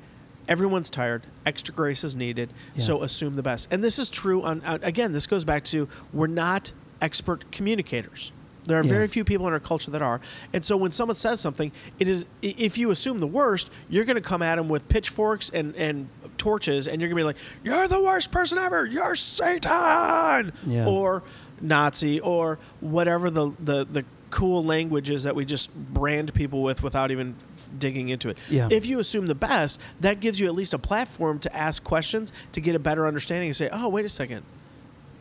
Everyone's 0.48 0.92
tired. 0.92 1.24
Extra 1.44 1.74
grace 1.74 2.04
is 2.04 2.16
needed. 2.16 2.54
Yeah. 2.76 2.84
So 2.84 3.02
assume 3.02 3.36
the 3.36 3.42
best. 3.42 3.68
And 3.74 3.84
this 3.84 3.98
is 3.98 4.12
true 4.12 4.44
on, 4.44 4.62
uh, 4.62 4.78
again, 4.84 5.12
this 5.12 5.26
goes 5.26 5.44
back 5.44 5.64
to 5.64 5.88
we're 6.14 6.28
not 6.28 6.72
expert 7.02 7.52
communicators. 7.52 8.32
There 8.68 8.80
are 8.80 8.84
Yeah. 8.84 8.90
very 8.90 9.08
few 9.08 9.24
people 9.24 9.48
in 9.48 9.54
our 9.54 9.60
culture 9.60 9.92
that 9.92 10.02
are. 10.02 10.20
And 10.54 10.64
so 10.66 10.76
when 10.78 10.92
someone 10.92 11.16
says 11.16 11.40
something, 11.40 11.72
it 12.00 12.08
is 12.08 12.26
if 12.42 12.78
you 12.78 12.92
assume 12.92 13.20
the 13.20 13.28
worst, 13.28 13.70
you're 13.90 14.06
going 14.06 14.16
to 14.16 14.22
come 14.22 14.42
at 14.42 14.56
them 14.56 14.68
with 14.70 14.88
pitchforks 14.90 15.50
and 15.52 15.76
and 15.76 16.08
torches 16.38 16.88
and 16.88 17.00
you're 17.02 17.10
going 17.10 17.18
to 17.18 17.22
be 17.22 17.24
like, 17.26 17.38
"You're 17.64 17.88
the 17.88 18.02
worst 18.02 18.32
person 18.32 18.58
ever. 18.58 18.86
You're 18.86 19.16
Satan." 19.16 20.52
Yeah. 20.66 20.86
Or 20.88 21.24
Nazi 21.62 22.20
or 22.20 22.60
whatever 22.82 23.30
the 23.30 23.52
the 23.60 23.86
the 23.86 24.06
cool 24.32 24.64
languages 24.66 25.24
that 25.24 25.34
we 25.36 25.46
just 25.46 25.74
brand 25.76 26.34
people 26.34 26.62
with 26.62 26.84
without 26.84 27.10
even 27.12 27.36
digging 27.80 28.10
into 28.10 28.28
it. 28.28 28.38
Yeah. 28.50 28.68
If 28.70 28.86
you 28.86 29.00
assume 29.00 29.28
the 29.28 29.36
best, 29.36 29.80
that 30.02 30.20
gives 30.20 30.40
you 30.42 30.48
at 30.48 30.54
least 30.54 30.74
a 30.74 30.78
platform 30.80 31.40
to 31.40 31.56
ask 31.56 31.84
questions 31.84 32.34
to 32.52 32.60
get 32.60 32.76
a 32.76 32.80
better 32.80 33.08
understanding 33.08 33.48
and 33.50 33.56
say, 33.56 33.70
"Oh, 33.72 33.88
wait 33.88 34.04
a 34.06 34.10
second. 34.10 34.44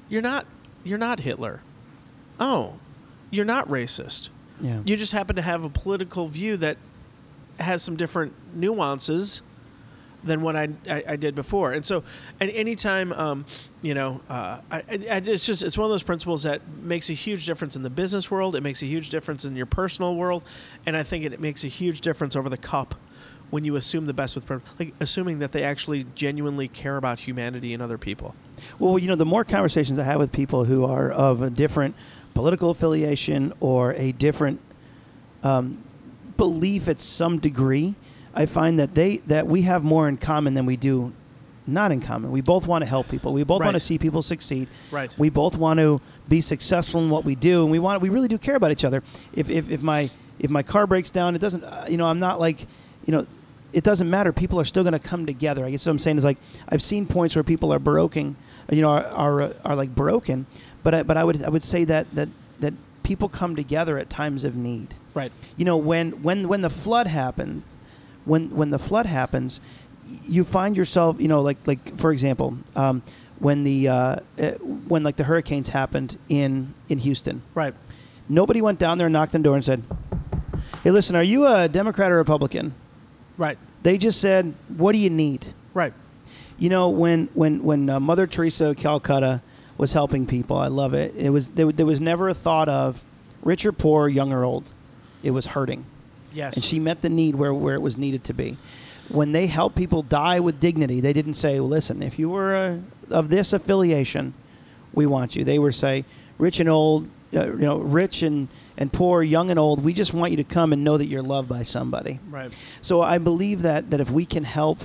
You're 0.09 0.22
not 0.22 0.46
you're 0.83 0.98
not 0.98 1.20
Hitler. 1.20 1.61
Oh, 2.40 2.74
you're 3.30 3.44
not 3.44 3.68
racist. 3.68 4.30
Yeah. 4.60 4.82
You 4.84 4.96
just 4.96 5.12
happen 5.12 5.37
to 5.37 5.42
have 5.42 5.64
a 5.64 5.68
political 5.68 6.28
view 6.28 6.56
that 6.58 6.76
has 7.58 7.82
some 7.82 7.96
different 7.96 8.32
nuances 8.54 9.42
than 10.24 10.40
what 10.40 10.56
I, 10.56 10.68
I, 10.88 11.04
I 11.10 11.16
did 11.16 11.34
before. 11.34 11.72
And 11.72 11.84
so, 11.84 12.02
and 12.40 12.50
anytime, 12.50 13.12
um, 13.12 13.44
you 13.82 13.94
know, 13.94 14.20
uh, 14.28 14.60
I, 14.70 14.78
I, 14.78 14.84
it's 14.88 15.46
just 15.46 15.62
it's 15.62 15.76
one 15.76 15.84
of 15.84 15.90
those 15.90 16.02
principles 16.02 16.44
that 16.44 16.66
makes 16.82 17.10
a 17.10 17.12
huge 17.12 17.46
difference 17.46 17.76
in 17.76 17.82
the 17.82 17.90
business 17.90 18.30
world. 18.30 18.56
It 18.56 18.62
makes 18.62 18.82
a 18.82 18.87
huge 18.87 19.10
difference 19.10 19.44
in 19.44 19.54
your 19.54 19.66
personal 19.66 20.16
world, 20.16 20.42
and 20.87 20.96
I 20.96 21.02
think 21.02 21.24
it, 21.24 21.32
it 21.32 21.40
makes 21.40 21.62
a 21.64 21.68
huge 21.68 22.00
difference 22.00 22.37
over 22.37 22.48
the 22.48 22.56
cup 22.56 22.94
when 23.50 23.64
you 23.64 23.76
assume 23.76 24.06
the 24.06 24.14
best 24.14 24.34
with 24.34 24.50
like 24.78 24.94
assuming 25.00 25.38
that 25.38 25.52
they 25.52 25.62
actually 25.62 26.06
genuinely 26.14 26.66
care 26.66 26.96
about 26.96 27.20
humanity 27.20 27.74
and 27.74 27.82
other 27.82 27.98
people. 27.98 28.34
Well, 28.78 28.98
you 28.98 29.06
know, 29.06 29.14
the 29.14 29.26
more 29.26 29.44
conversations 29.44 29.98
I 29.98 30.04
have 30.04 30.18
with 30.18 30.32
people 30.32 30.64
who 30.64 30.84
are 30.84 31.10
of 31.10 31.42
a 31.42 31.50
different 31.50 31.94
political 32.34 32.70
affiliation 32.70 33.52
or 33.60 33.94
a 33.94 34.12
different 34.12 34.60
um, 35.42 35.82
belief 36.36 36.88
at 36.88 37.00
some 37.00 37.38
degree, 37.38 37.94
I 38.34 38.46
find 38.46 38.78
that 38.78 38.94
they 38.94 39.18
that 39.28 39.46
we 39.46 39.62
have 39.62 39.84
more 39.84 40.08
in 40.08 40.16
common 40.16 40.54
than 40.54 40.66
we 40.66 40.76
do 40.76 41.12
not 41.66 41.92
in 41.92 42.00
common. 42.00 42.30
We 42.30 42.40
both 42.40 42.66
want 42.66 42.82
to 42.82 42.86
help 42.86 43.08
people. 43.08 43.32
We 43.32 43.44
both 43.44 43.60
want 43.60 43.76
to 43.76 43.82
see 43.82 43.98
people 43.98 44.22
succeed. 44.22 44.68
Right. 44.90 45.14
We 45.18 45.30
both 45.30 45.56
want 45.56 45.80
to 45.80 46.00
be 46.28 46.40
successful 46.40 47.00
in 47.00 47.10
what 47.10 47.24
we 47.24 47.34
do, 47.34 47.62
and 47.62 47.70
we 47.70 47.78
want 47.78 48.02
we 48.02 48.08
really 48.08 48.28
do 48.28 48.38
care 48.38 48.56
about 48.56 48.70
each 48.70 48.84
other. 48.84 49.02
If 49.32 49.48
if, 49.48 49.70
if 49.70 49.82
my 49.82 50.10
if 50.38 50.50
my 50.50 50.62
car 50.62 50.86
breaks 50.86 51.10
down, 51.10 51.34
it 51.34 51.38
doesn't. 51.38 51.64
Uh, 51.64 51.86
you 51.88 51.96
know, 51.96 52.06
I'm 52.06 52.18
not 52.18 52.40
like, 52.40 52.66
you 53.06 53.12
know, 53.12 53.24
it 53.72 53.84
doesn't 53.84 54.08
matter. 54.08 54.32
People 54.32 54.60
are 54.60 54.64
still 54.64 54.82
going 54.82 54.92
to 54.92 54.98
come 54.98 55.26
together. 55.26 55.64
I 55.64 55.70
guess 55.70 55.86
what 55.86 55.92
I'm 55.92 55.98
saying 55.98 56.18
is 56.18 56.24
like 56.24 56.38
I've 56.68 56.82
seen 56.82 57.06
points 57.06 57.34
where 57.34 57.44
people 57.44 57.72
are 57.72 57.78
broken, 57.78 58.36
you 58.70 58.82
know, 58.82 58.90
are 58.90 59.42
are, 59.42 59.52
are 59.64 59.76
like 59.76 59.94
broken, 59.94 60.46
but 60.84 60.94
I, 60.94 61.02
but 61.02 61.16
I 61.16 61.24
would 61.24 61.42
I 61.42 61.48
would 61.48 61.62
say 61.64 61.82
that 61.84 62.06
that 62.14 62.28
that 62.60 62.74
people 63.02 63.28
come 63.28 63.56
together 63.56 63.98
at 63.98 64.08
times 64.08 64.44
of 64.44 64.54
need 64.54 64.94
Right. 65.14 65.32
you 65.56 65.64
know 65.64 65.76
when 65.76 66.22
when 66.22 66.46
when 66.48 66.60
the 66.62 66.70
flood 66.70 67.06
happened 67.08 67.62
when 68.24 68.50
when 68.50 68.70
the 68.70 68.78
flood 68.78 69.06
happens 69.06 69.60
you 70.26 70.44
find 70.44 70.76
yourself 70.76 71.20
you 71.20 71.28
know 71.28 71.40
like 71.40 71.58
like 71.66 71.96
for 71.98 72.12
example 72.12 72.58
um, 72.76 73.02
when 73.38 73.64
the 73.64 73.88
uh, 73.88 73.94
uh, 74.38 74.50
when 74.88 75.02
like 75.02 75.16
the 75.16 75.24
hurricanes 75.24 75.70
happened 75.70 76.16
in 76.28 76.72
in 76.88 76.98
Houston 76.98 77.42
Right. 77.54 77.74
nobody 78.28 78.60
went 78.62 78.78
down 78.78 78.98
there 78.98 79.06
and 79.08 79.12
knocked 79.12 79.34
on 79.34 79.42
the 79.42 79.48
door 79.48 79.56
and 79.56 79.64
said 79.64 79.82
hey 80.82 80.90
listen 80.90 81.16
are 81.16 81.22
you 81.22 81.46
a 81.46 81.68
Democrat 81.68 82.10
or 82.12 82.16
Republican 82.16 82.74
Right. 83.36 83.58
they 83.82 83.98
just 83.98 84.20
said 84.20 84.54
what 84.68 84.92
do 84.92 84.98
you 84.98 85.10
need 85.10 85.46
Right. 85.74 85.92
you 86.58 86.68
know 86.68 86.88
when 86.88 87.28
when 87.34 87.62
when 87.62 87.88
uh, 87.90 88.00
Mother 88.00 88.26
Teresa 88.26 88.70
of 88.70 88.76
Calcutta 88.76 89.42
was 89.76 89.92
helping 89.92 90.26
people, 90.26 90.56
I 90.56 90.68
love 90.68 90.94
it. 90.94 91.14
It 91.16 91.30
was 91.30 91.50
there, 91.50 91.70
there 91.72 91.87
was 91.87 92.00
never 92.00 92.28
a 92.28 92.34
thought 92.34 92.68
of 92.68 93.02
rich 93.42 93.66
or 93.66 93.72
poor, 93.72 94.08
young 94.08 94.32
or 94.32 94.44
old. 94.44 94.64
It 95.22 95.32
was 95.32 95.46
hurting, 95.46 95.84
Yes. 96.32 96.54
and 96.54 96.64
she 96.64 96.78
met 96.78 97.02
the 97.02 97.08
need 97.08 97.34
where 97.34 97.52
where 97.54 97.74
it 97.74 97.80
was 97.82 97.96
needed 97.98 98.24
to 98.24 98.34
be. 98.34 98.56
When 99.08 99.32
they 99.32 99.46
helped 99.46 99.76
people 99.76 100.02
die 100.02 100.40
with 100.40 100.60
dignity, 100.60 101.00
they 101.00 101.12
didn't 101.12 101.34
say, 101.34 101.58
well, 101.60 101.68
"Listen, 101.68 102.02
if 102.02 102.18
you 102.18 102.28
were 102.30 102.54
uh, 102.54 103.14
of 103.14 103.28
this 103.28 103.52
affiliation, 103.52 104.34
we 104.92 105.06
want 105.06 105.34
you." 105.37 105.44
They 105.44 105.58
were 105.58 105.72
say, 105.72 106.04
"Rich 106.38 106.60
and 106.60 106.68
old, 106.68 107.08
uh, 107.34 107.46
you 107.46 107.56
know, 107.58 107.78
rich 107.78 108.22
and 108.22 108.48
and 108.78 108.92
poor, 108.92 109.22
young 109.22 109.50
and 109.50 109.58
old. 109.58 109.82
We 109.84 109.92
just 109.92 110.14
want 110.14 110.30
you 110.30 110.37
to 110.38 110.44
come 110.44 110.72
and 110.72 110.84
know 110.84 110.96
that 110.98 111.06
you're 111.06 111.22
loved 111.22 111.48
by 111.48 111.64
somebody." 111.64 112.20
right. 112.30 112.52
So 112.80 113.00
I 113.02 113.18
believe 113.18 113.62
that 113.62 113.90
that 113.90 114.00
if 114.00 114.10
we 114.10 114.24
can 114.26 114.44
help 114.44 114.80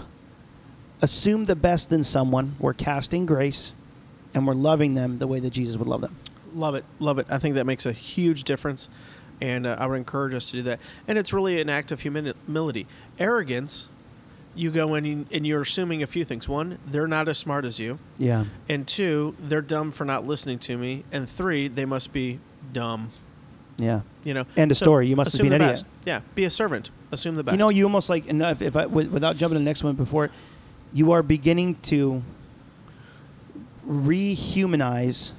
assume 1.01 1.45
the 1.45 1.55
best 1.55 1.91
in 1.91 2.03
someone, 2.03 2.55
we're 2.59 2.73
casting 2.73 3.25
grace 3.25 3.71
and 4.33 4.45
we're 4.47 4.53
loving 4.53 4.93
them 4.95 5.19
the 5.19 5.27
way 5.27 5.39
that 5.39 5.49
Jesus 5.51 5.77
would 5.77 5.87
love 5.87 6.01
them. 6.01 6.15
Love 6.53 6.75
it, 6.75 6.83
love 6.99 7.19
it. 7.19 7.27
I 7.29 7.37
think 7.37 7.55
that 7.55 7.65
makes 7.65 7.85
a 7.85 7.91
huge 7.91 8.43
difference, 8.43 8.89
and 9.41 9.67
uh, 9.67 9.75
I 9.79 9.85
would 9.87 9.95
encourage 9.97 10.33
us 10.33 10.49
to 10.51 10.57
do 10.57 10.63
that. 10.63 10.79
And 11.07 11.17
it's 11.17 11.31
really 11.33 11.61
an 11.61 11.69
act 11.69 11.91
of 11.91 12.01
humility. 12.01 12.87
Arrogance, 13.19 13.87
you 14.55 14.71
go 14.71 14.95
in 14.95 15.27
and- 15.31 15.45
you're 15.47 15.61
assuming 15.61 16.01
a 16.01 16.07
few 16.07 16.25
things. 16.25 16.49
One, 16.49 16.79
they're 16.87 17.07
not 17.07 17.27
as 17.27 17.37
smart 17.37 17.65
as 17.65 17.79
you, 17.79 17.99
Yeah. 18.17 18.45
and 18.67 18.87
two, 18.87 19.35
they're 19.39 19.61
dumb 19.61 19.91
for 19.91 20.05
not 20.05 20.25
listening 20.25 20.57
to 20.59 20.77
me, 20.77 21.03
and 21.11 21.29
three, 21.29 21.67
they 21.67 21.85
must 21.85 22.11
be 22.13 22.39
dumb. 22.73 23.09
Yeah. 23.77 24.01
You 24.25 24.33
know. 24.33 24.45
End 24.57 24.71
of 24.71 24.77
So, 24.77 24.83
story. 24.85 25.07
You 25.07 25.15
must 25.15 25.39
be 25.39 25.47
an 25.47 25.53
idiot. 25.53 25.69
best. 25.71 25.85
Yeah, 26.05 26.21
be 26.35 26.43
a 26.43 26.49
servant. 26.49 26.89
Assume 27.11 27.35
the 27.35 27.43
best. 27.43 27.53
You 27.53 27.59
know, 27.59 27.69
you 27.69 27.85
almost 27.85 28.09
like, 28.09 28.27
and 28.29 28.41
if, 28.41 28.61
if 28.61 28.75
I, 28.75 28.85
without 28.87 29.37
jumping 29.37 29.55
to 29.55 29.59
the 29.59 29.65
next 29.65 29.83
one 29.83 29.95
before, 29.95 30.29
you 30.93 31.11
are 31.13 31.23
beginning 31.23 31.75
to 31.83 32.21
rehumanize 33.89 35.31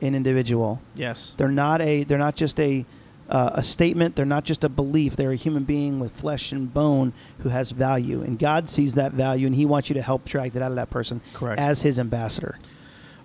an 0.00 0.14
individual. 0.14 0.80
yes. 0.94 1.32
They're 1.36 1.48
not 1.48 1.80
a. 1.80 2.04
They're 2.04 2.18
not 2.18 2.36
just 2.36 2.60
a. 2.60 2.84
Uh, 3.28 3.50
a 3.54 3.62
statement. 3.64 4.14
They're 4.14 4.24
not 4.24 4.44
just 4.44 4.62
a 4.62 4.68
belief. 4.68 5.16
They're 5.16 5.32
a 5.32 5.36
human 5.36 5.64
being 5.64 5.98
with 5.98 6.12
flesh 6.12 6.52
and 6.52 6.72
bone 6.72 7.12
who 7.40 7.48
has 7.48 7.72
value, 7.72 8.22
and 8.22 8.38
God 8.38 8.68
sees 8.68 8.94
that 8.94 9.10
value, 9.14 9.46
and 9.48 9.56
He 9.56 9.66
wants 9.66 9.88
you 9.90 9.94
to 9.94 10.02
help 10.02 10.24
drag 10.24 10.52
that 10.52 10.62
out 10.62 10.70
of 10.70 10.76
that 10.76 10.90
person 10.90 11.20
Correct. 11.34 11.60
as 11.60 11.82
His 11.82 11.98
ambassador. 11.98 12.56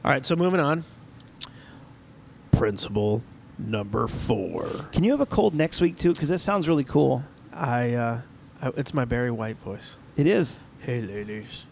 All 0.03 0.10
right, 0.10 0.25
so 0.25 0.36
moving 0.36 0.60
on. 0.60 0.86
Principle 2.51 3.21
number 3.60 4.07
four. 4.07 4.88
Can 4.91 5.03
you 5.03 5.12
have 5.12 5.21
a 5.21 5.27
cold 5.27 5.53
next 5.53 5.81
week 5.81 5.97
too? 5.97 6.13
Because 6.13 6.29
that 6.29 6.39
sounds 6.39 6.67
really 6.67 6.84
cool. 6.84 7.23
I, 7.53 7.93
uh, 7.93 8.21
I, 8.60 8.71
it's 8.77 8.95
my 8.95 9.05
Barry 9.05 9.29
White 9.29 9.57
voice. 9.57 9.97
It 10.17 10.25
is. 10.25 10.62
Hey, 10.79 11.01
ladies. 11.01 11.67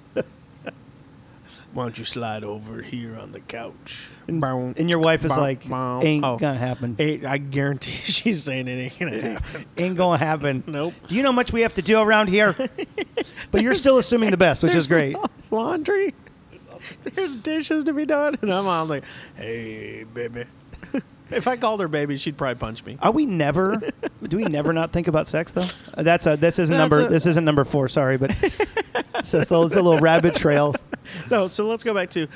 Why 1.73 1.83
don't 1.83 1.97
you 1.99 2.05
slide 2.05 2.43
over 2.43 2.81
here 2.81 3.15
on 3.15 3.31
the 3.31 3.39
couch? 3.41 4.09
And, 4.27 4.43
and 4.43 4.89
your 4.89 4.99
wife 4.99 5.23
is 5.23 5.31
bow, 5.31 5.39
like, 5.41 5.69
bow. 5.69 6.01
ain't 6.01 6.25
Oh. 6.25 6.37
gonna 6.37 6.57
happen. 6.57 6.95
Hey, 6.97 7.23
I 7.25 7.37
guarantee 7.37 7.91
she's 8.11 8.43
saying 8.43 8.67
it 8.67 8.71
ain't 8.71 8.99
gonna 8.99 9.21
happen. 9.21 9.65
Ain't 9.77 9.95
gonna 9.97 10.17
happen. 10.17 10.63
Nope. 10.65 10.93
Do 11.07 11.15
you 11.15 11.21
know 11.23 11.29
how 11.29 11.35
much 11.35 11.53
we 11.53 11.61
have 11.61 11.75
to 11.75 11.81
do 11.81 11.99
around 12.01 12.29
here? 12.29 12.55
but 13.51 13.61
you're 13.61 13.75
still 13.75 13.97
assuming 13.99 14.31
the 14.31 14.37
best, 14.37 14.63
which 14.63 14.75
is 14.75 14.87
great. 14.87 15.15
Laundry. 15.51 16.13
There's 17.03 17.35
dishes 17.35 17.83
to 17.83 17.93
be 17.93 18.05
done, 18.05 18.37
and 18.41 18.51
I'm 18.53 18.65
all 18.65 18.85
like, 18.85 19.03
"Hey, 19.35 20.05
baby." 20.05 20.45
If 21.31 21.47
I 21.47 21.57
called 21.57 21.79
her 21.81 21.87
baby, 21.87 22.17
she'd 22.17 22.37
probably 22.37 22.55
punch 22.55 22.83
me. 22.85 22.97
Are 23.01 23.11
we 23.11 23.25
never? 23.25 23.81
do 24.23 24.37
we 24.37 24.43
never 24.45 24.73
not 24.73 24.91
think 24.91 25.07
about 25.07 25.27
sex 25.27 25.51
though? 25.51 25.67
Uh, 25.93 26.03
That's 26.03 26.25
a. 26.27 26.37
This 26.37 26.59
isn't 26.59 26.75
That's 26.75 26.91
number. 26.91 27.07
a- 27.07 27.09
this 27.09 27.25
isn't 27.25 27.45
number 27.45 27.63
four. 27.63 27.87
Sorry, 27.87 28.17
but 28.17 28.31
it's, 28.41 29.33
a, 29.33 29.43
so 29.45 29.63
it's 29.65 29.75
a 29.75 29.81
little 29.81 29.99
rabbit 29.99 30.35
trail. 30.35 30.75
No, 31.31 31.47
so 31.47 31.67
let's 31.67 31.83
go 31.83 31.93
back 31.93 32.09
to 32.11 32.27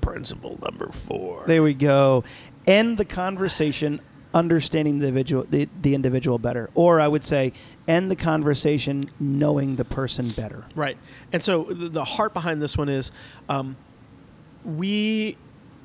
principle 0.00 0.58
number 0.62 0.88
four. 0.92 1.44
There 1.46 1.62
we 1.62 1.74
go. 1.74 2.24
End 2.66 2.98
the 2.98 3.04
conversation 3.04 4.00
understanding 4.34 4.98
the 4.98 5.06
individual 5.06 5.46
the, 5.48 5.68
the 5.80 5.94
individual 5.94 6.38
better, 6.38 6.68
or 6.74 7.00
I 7.00 7.08
would 7.08 7.24
say 7.24 7.52
end 7.88 8.10
the 8.10 8.16
conversation 8.16 9.04
knowing 9.18 9.76
the 9.76 9.84
person 9.84 10.28
better. 10.30 10.66
Right. 10.74 10.98
And 11.32 11.42
so 11.42 11.64
the, 11.64 11.88
the 11.88 12.04
heart 12.04 12.34
behind 12.34 12.60
this 12.60 12.76
one 12.76 12.88
is 12.88 13.10
um, 13.48 13.76
we 14.64 15.36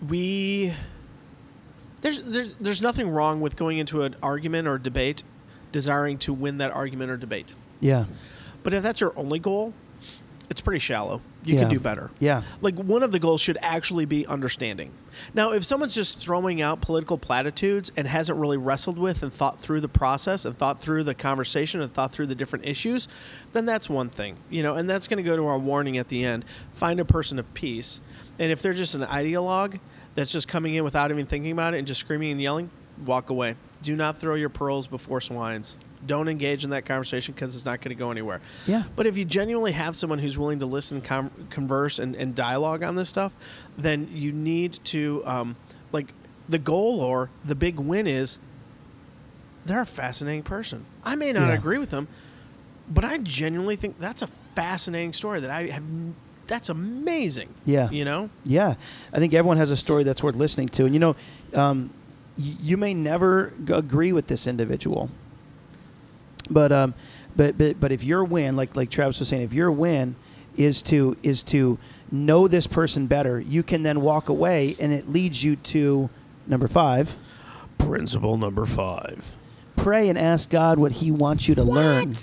we 0.08 0.74
there's, 2.02 2.20
there's 2.22 2.56
there's 2.56 2.82
nothing 2.82 3.10
wrong 3.10 3.42
with 3.42 3.56
going 3.56 3.78
into 3.78 4.02
an 4.04 4.16
argument 4.24 4.68
or 4.68 4.78
debate 4.78 5.24
desiring 5.72 6.18
to 6.20 6.34
win 6.34 6.58
that 6.58 6.72
argument 6.72 7.12
or 7.12 7.18
debate. 7.18 7.56
Yeah. 7.80 8.06
But 8.64 8.74
if 8.74 8.84
that's 8.84 9.00
your 9.02 9.14
only 9.18 9.40
goal, 9.40 9.74
it's 10.50 10.60
pretty 10.62 10.80
shallow. 10.80 11.22
You 11.46 11.56
Yeah. 11.56 11.62
can 11.62 11.70
do 11.70 11.80
better. 11.80 12.12
Yeah. 12.20 12.42
Like 12.60 12.76
one 12.76 13.04
of 13.04 13.12
the 13.12 13.20
goals 13.20 13.40
should 13.42 13.58
actually 13.62 14.06
be 14.06 14.28
understanding. 14.28 14.92
Now, 15.34 15.52
if 15.54 15.64
someone's 15.64 15.96
just 15.96 16.18
throwing 16.20 16.62
out 16.62 16.82
political 16.82 17.18
platitudes 17.18 17.92
and 17.96 18.06
hasn't 18.08 18.38
really 18.38 18.58
wrestled 18.58 19.00
with 19.00 19.24
and 19.24 19.32
thought 19.32 19.60
through 19.60 19.82
the 19.82 19.88
process 19.88 20.44
and 20.46 20.56
thought 20.58 20.80
through 20.80 21.04
the 21.06 21.16
conversation 21.16 21.82
and 21.82 21.92
thought 21.94 22.12
through 22.12 22.28
the 22.28 22.36
different 22.36 22.66
issues, 22.66 23.08
then 23.54 23.66
that's 23.66 23.90
one 23.90 24.10
thing, 24.10 24.36
you 24.50 24.62
know, 24.62 24.76
and 24.76 24.90
that's 24.90 25.08
going 25.08 25.18
to 25.18 25.24
go 25.24 25.36
to 25.38 25.46
our 25.48 25.58
warning 25.58 25.98
at 25.98 26.10
the 26.10 26.24
end. 26.26 26.46
Find 26.74 27.00
a 27.00 27.06
person 27.06 27.40
of 27.40 27.52
peace. 27.54 28.00
And 28.38 28.52
if 28.52 28.62
they're 28.62 28.74
just 28.74 28.94
an 28.96 29.02
ideologue 29.04 29.80
that's 30.16 30.32
just 30.32 30.48
coming 30.48 30.76
in 30.76 30.84
without 30.84 31.12
even 31.12 31.26
thinking 31.26 31.52
about 31.52 31.74
it 31.74 31.78
and 31.78 31.88
just 31.88 32.00
screaming 32.00 32.32
and 32.32 32.42
yelling, 32.42 32.70
walk 33.06 33.30
away. 33.30 33.56
Do 33.82 33.96
not 33.96 34.18
throw 34.18 34.36
your 34.36 34.50
pearls 34.50 34.88
before 34.88 35.22
swines. 35.22 35.78
Don't 36.06 36.28
engage 36.28 36.64
in 36.64 36.72
that 36.72 36.86
conversation 36.86 37.34
because 37.34 37.56
it's 37.56 37.66
not 37.66 37.80
going 37.82 37.96
to 37.96 38.00
go 38.00 38.10
anywhere. 38.12 38.42
Yeah. 38.68 38.84
But 38.96 39.06
if 39.06 39.18
you 39.18 39.26
genuinely 39.26 39.72
have 39.72 39.96
someone 39.96 40.20
who's 40.20 40.38
willing 40.38 40.60
to 40.60 40.66
listen, 40.66 41.02
com- 41.02 41.32
converse, 41.50 42.00
and, 42.00 42.16
and 42.16 42.34
dialogue 42.36 42.82
on 42.84 42.96
this 42.96 43.08
stuff, 43.10 43.34
then 43.78 44.08
you 44.12 44.32
need 44.32 44.74
to, 44.86 45.22
um, 45.26 45.56
like, 45.92 46.14
the 46.50 46.58
goal 46.60 47.00
or 47.02 47.30
the 47.46 47.56
big 47.56 47.80
win 47.80 48.08
is 48.08 48.40
they're 49.66 49.82
a 49.82 49.86
fascinating 49.86 50.44
person. 50.44 50.86
I 51.04 51.16
may 51.16 51.32
not 51.34 51.50
Yeah. 51.50 51.54
agree 51.54 51.78
with 51.78 51.92
them, 51.92 52.08
but 52.90 53.06
I 53.06 53.20
genuinely 53.20 53.76
think 53.76 54.00
that's 54.00 54.22
a 54.24 54.28
fascinating 54.56 55.14
story 55.14 55.40
that 55.40 55.50
I 55.52 55.68
have. 55.68 55.84
That's 56.52 56.68
amazing. 56.68 57.48
Yeah. 57.66 57.90
You 57.92 58.04
know? 58.04 58.30
Yeah, 58.44 58.74
I 59.14 59.20
think 59.20 59.34
everyone 59.34 59.56
has 59.56 59.72
a 59.72 59.78
story 59.78 60.04
that's 60.04 60.22
worth 60.22 60.36
listening 60.36 60.68
to, 60.70 60.84
and 60.86 60.94
you 60.94 61.00
know, 61.00 61.16
um, 61.54 61.90
y- 62.38 62.56
you 62.62 62.76
may 62.76 62.94
never 62.94 63.54
g- 63.64 63.72
agree 63.74 64.12
with 64.12 64.28
this 64.28 64.48
individual, 64.48 65.10
but 66.50 66.74
um, 66.74 66.94
but 67.38 67.58
but 67.58 67.80
but 67.80 67.94
if 67.94 68.04
your 68.04 68.26
win, 68.26 68.58
like 68.58 68.76
like 68.76 68.90
Travis 68.90 69.18
was 69.20 69.30
saying, 69.30 69.44
if 69.44 69.54
your 69.54 69.72
win 69.72 70.16
is 70.58 70.82
to 70.82 71.16
is 71.24 71.42
to 71.44 71.78
know 72.12 72.50
this 72.50 72.68
person 72.68 73.08
better, 73.08 73.40
you 73.40 73.64
can 73.64 73.84
then 73.84 74.02
walk 74.02 74.28
away, 74.28 74.76
and 74.78 74.92
it 74.92 75.08
leads 75.08 75.46
you 75.46 75.56
to 75.56 76.10
number 76.48 76.68
five. 76.68 77.16
Principle 77.78 78.38
number 78.38 78.66
five. 78.66 79.34
Pray 79.78 80.10
and 80.10 80.18
ask 80.18 80.50
God 80.50 80.80
what 80.80 80.92
He 80.92 81.12
wants 81.12 81.48
you 81.48 81.56
to 81.56 81.64
learn 81.64 82.14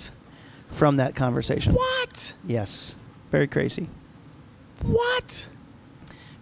from 0.67 0.97
that 0.97 1.15
conversation. 1.15 1.73
What? 1.73 2.33
Yes, 2.47 2.95
very 3.31 3.47
crazy. 3.47 3.89
What? 4.83 5.49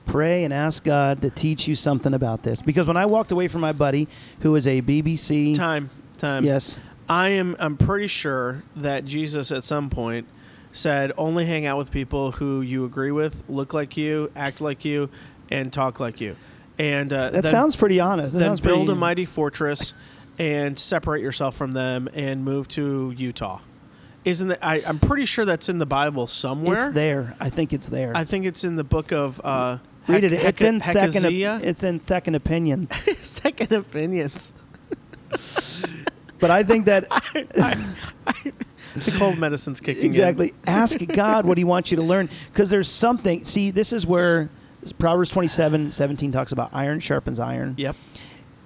pray 0.08 0.44
and 0.44 0.54
ask 0.54 0.84
God 0.84 1.22
to 1.22 1.30
teach 1.30 1.68
you 1.68 1.76
something 1.76 2.14
about 2.14 2.42
this. 2.44 2.62
Because 2.62 2.88
when 2.88 2.98
I 2.98 3.06
walked 3.06 3.32
away 3.32 3.48
from 3.48 3.62
my 3.62 3.74
buddy, 3.74 4.08
who 4.40 4.56
is 4.56 4.66
a 4.66 4.82
BBC, 4.82 5.56
Time. 5.56 5.90
Time. 6.18 6.44
yes, 6.44 6.80
I 7.08 7.30
am. 7.30 7.56
I'm 7.60 7.78
pretty 7.78 8.08
sure 8.08 8.64
that 8.76 9.06
Jesus 9.06 9.52
at 9.52 9.64
some 9.64 9.90
point 9.90 10.28
said, 10.72 11.12
"Only 11.18 11.46
hang 11.46 11.66
out 11.66 11.78
with 11.78 11.92
people 11.92 12.32
who 12.32 12.62
you 12.62 12.86
agree 12.86 13.12
with, 13.12 13.44
look 13.48 13.74
like 13.74 13.96
you, 13.98 14.32
act 14.36 14.62
like 14.62 14.84
you, 14.84 15.10
and 15.52 15.72
talk 15.72 16.00
like 16.00 16.20
you." 16.20 16.36
And 16.80 17.14
uh, 17.14 17.30
that 17.30 17.44
then, 17.44 17.52
sounds 17.52 17.76
pretty 17.76 18.00
honest. 18.00 18.34
That 18.34 18.40
then 18.40 18.50
sounds 18.50 18.62
build 18.62 18.88
pretty, 18.88 18.92
a 18.94 18.96
mighty 18.96 19.26
fortress 19.26 19.94
and 20.40 20.78
separate 20.78 21.22
yourself 21.22 21.56
from 21.56 21.74
them 21.74 22.10
and 22.14 22.44
move 22.44 22.68
to 22.70 23.14
Utah. 23.16 23.60
Isn't 24.28 24.50
that? 24.50 24.60
I, 24.62 24.82
I'm 24.86 25.00
pretty 25.00 25.26
sure 25.26 25.46
that's 25.46 25.70
in 25.70 25.78
the 25.78 25.86
Bible 25.86 26.28
somewhere. 26.28 26.86
It's 26.88 26.94
there. 26.94 27.36
I 27.40 27.50
think 27.50 27.72
it's 27.72 27.88
there. 27.88 28.12
I 28.16 28.26
think 28.26 28.46
it's 28.46 28.64
in 28.64 28.76
the 28.76 28.84
book 28.84 29.12
of. 29.14 29.40
Uh, 29.44 29.78
Read 30.08 30.24
it. 30.24 30.34
It's 30.34 30.62
in 30.62 30.82
second. 30.82 31.26
It's 31.66 31.84
in 31.84 32.00
second 32.02 32.36
opinion. 32.36 32.90
second 33.22 33.72
opinions. 33.72 34.54
but 36.40 36.50
I 36.52 36.64
think 36.64 36.86
that 36.86 37.08
The 38.96 39.16
cold 39.18 39.38
medicine's 39.38 39.80
kicking 39.80 40.04
in. 40.04 40.08
exactly. 40.08 40.54
Ask 40.66 41.06
God 41.08 41.46
what 41.46 41.58
He 41.58 41.64
wants 41.64 41.92
you 41.92 41.98
to 41.98 42.04
learn, 42.04 42.30
because 42.52 42.70
there's 42.70 42.88
something. 42.90 43.46
See, 43.46 43.72
this 43.72 43.94
is 43.94 44.06
where 44.08 44.50
Proverbs 44.98 45.30
27, 45.30 45.92
17 45.92 46.32
talks 46.32 46.52
about 46.52 46.72
iron 46.74 47.00
sharpens 47.00 47.40
iron. 47.40 47.76
Yep. 47.78 47.96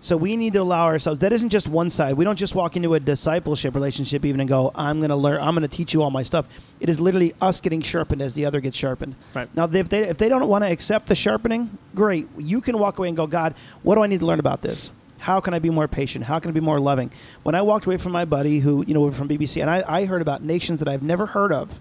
So 0.03 0.17
we 0.17 0.35
need 0.35 0.53
to 0.53 0.59
allow 0.59 0.87
ourselves. 0.87 1.19
That 1.19 1.31
isn't 1.31 1.49
just 1.49 1.67
one 1.67 1.91
side. 1.91 2.15
We 2.15 2.25
don't 2.25 2.35
just 2.35 2.55
walk 2.55 2.75
into 2.75 2.95
a 2.95 2.99
discipleship 2.99 3.75
relationship 3.75 4.25
even 4.25 4.39
and 4.39 4.49
go, 4.49 4.71
"I'm 4.73 4.97
going 4.97 5.11
to 5.11 5.15
learn. 5.15 5.39
I'm 5.39 5.53
going 5.53 5.61
to 5.61 5.67
teach 5.67 5.93
you 5.93 6.01
all 6.01 6.09
my 6.09 6.23
stuff." 6.23 6.47
It 6.79 6.89
is 6.89 6.99
literally 6.99 7.33
us 7.39 7.61
getting 7.61 7.81
sharpened 7.81 8.19
as 8.19 8.33
the 8.33 8.45
other 8.45 8.61
gets 8.61 8.75
sharpened. 8.75 9.13
Right. 9.35 9.47
Now, 9.55 9.65
if 9.71 9.89
they 9.89 9.99
if 10.09 10.17
they 10.17 10.27
don't 10.27 10.47
want 10.47 10.63
to 10.63 10.71
accept 10.71 11.05
the 11.05 11.13
sharpening, 11.13 11.77
great. 11.93 12.27
You 12.35 12.61
can 12.61 12.79
walk 12.79 12.97
away 12.97 13.09
and 13.09 13.15
go, 13.15 13.27
"God, 13.27 13.53
what 13.83 13.93
do 13.93 14.01
I 14.01 14.07
need 14.07 14.21
to 14.21 14.25
learn 14.25 14.39
about 14.39 14.63
this? 14.63 14.89
How 15.19 15.39
can 15.39 15.53
I 15.53 15.59
be 15.59 15.69
more 15.69 15.87
patient? 15.87 16.25
How 16.25 16.39
can 16.39 16.49
I 16.49 16.53
be 16.53 16.61
more 16.61 16.79
loving?" 16.79 17.11
When 17.43 17.53
I 17.53 17.61
walked 17.61 17.85
away 17.85 17.97
from 17.97 18.11
my 18.11 18.25
buddy 18.25 18.57
who 18.57 18.83
you 18.87 18.95
know 18.95 19.11
from 19.11 19.27
BBC, 19.27 19.61
and 19.61 19.69
I, 19.69 19.83
I 19.87 20.05
heard 20.05 20.23
about 20.23 20.41
nations 20.41 20.79
that 20.79 20.87
I've 20.87 21.03
never 21.03 21.27
heard 21.27 21.53
of, 21.53 21.79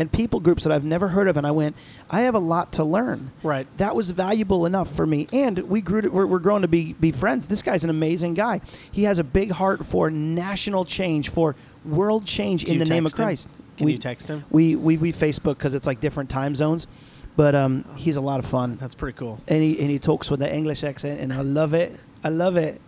and 0.00 0.10
people 0.10 0.40
groups 0.40 0.64
that 0.64 0.72
I've 0.72 0.82
never 0.82 1.08
heard 1.08 1.28
of, 1.28 1.36
and 1.36 1.46
I 1.46 1.50
went, 1.50 1.76
"I 2.10 2.22
have 2.22 2.34
a 2.34 2.38
lot 2.40 2.72
to 2.72 2.84
learn." 2.84 3.32
Right. 3.42 3.66
that 3.76 3.94
was 3.94 4.10
valuable 4.10 4.64
enough 4.64 4.90
for 4.90 5.06
me. 5.06 5.28
And 5.30 5.58
we 5.68 5.82
grew 5.82 6.00
to, 6.00 6.08
we're, 6.08 6.24
we're 6.26 6.38
growing 6.38 6.62
to 6.62 6.68
be, 6.68 6.94
be 6.94 7.12
friends. 7.12 7.48
This 7.48 7.62
guy's 7.62 7.84
an 7.84 7.90
amazing 7.90 8.32
guy. 8.34 8.62
He 8.90 9.04
has 9.04 9.18
a 9.18 9.24
big 9.24 9.50
heart 9.50 9.84
for 9.84 10.10
national 10.10 10.86
change, 10.86 11.28
for 11.28 11.54
world 11.84 12.24
change 12.24 12.64
Can 12.64 12.74
in 12.74 12.78
the 12.78 12.86
name 12.86 13.04
of 13.04 13.12
him? 13.12 13.16
Christ. 13.16 13.50
Can 13.76 13.84
we, 13.84 13.92
you 13.92 13.98
text 13.98 14.28
him? 14.28 14.44
We, 14.50 14.74
we, 14.74 14.96
we 14.96 15.12
Facebook 15.12 15.58
because 15.58 15.74
it's 15.74 15.86
like 15.86 16.00
different 16.00 16.30
time 16.30 16.54
zones. 16.54 16.86
But 17.36 17.54
um, 17.54 17.84
he's 17.96 18.16
a 18.16 18.20
lot 18.20 18.40
of 18.40 18.46
fun. 18.46 18.76
That's 18.76 18.94
pretty 18.94 19.16
cool. 19.16 19.40
And 19.48 19.62
he, 19.62 19.78
and 19.80 19.90
he 19.90 19.98
talks 19.98 20.30
with 20.30 20.40
the 20.40 20.54
English 20.54 20.82
accent, 20.82 21.20
and 21.20 21.32
I 21.32 21.42
love 21.42 21.74
it. 21.74 21.98
I 22.24 22.28
love 22.28 22.56
it. 22.56 22.80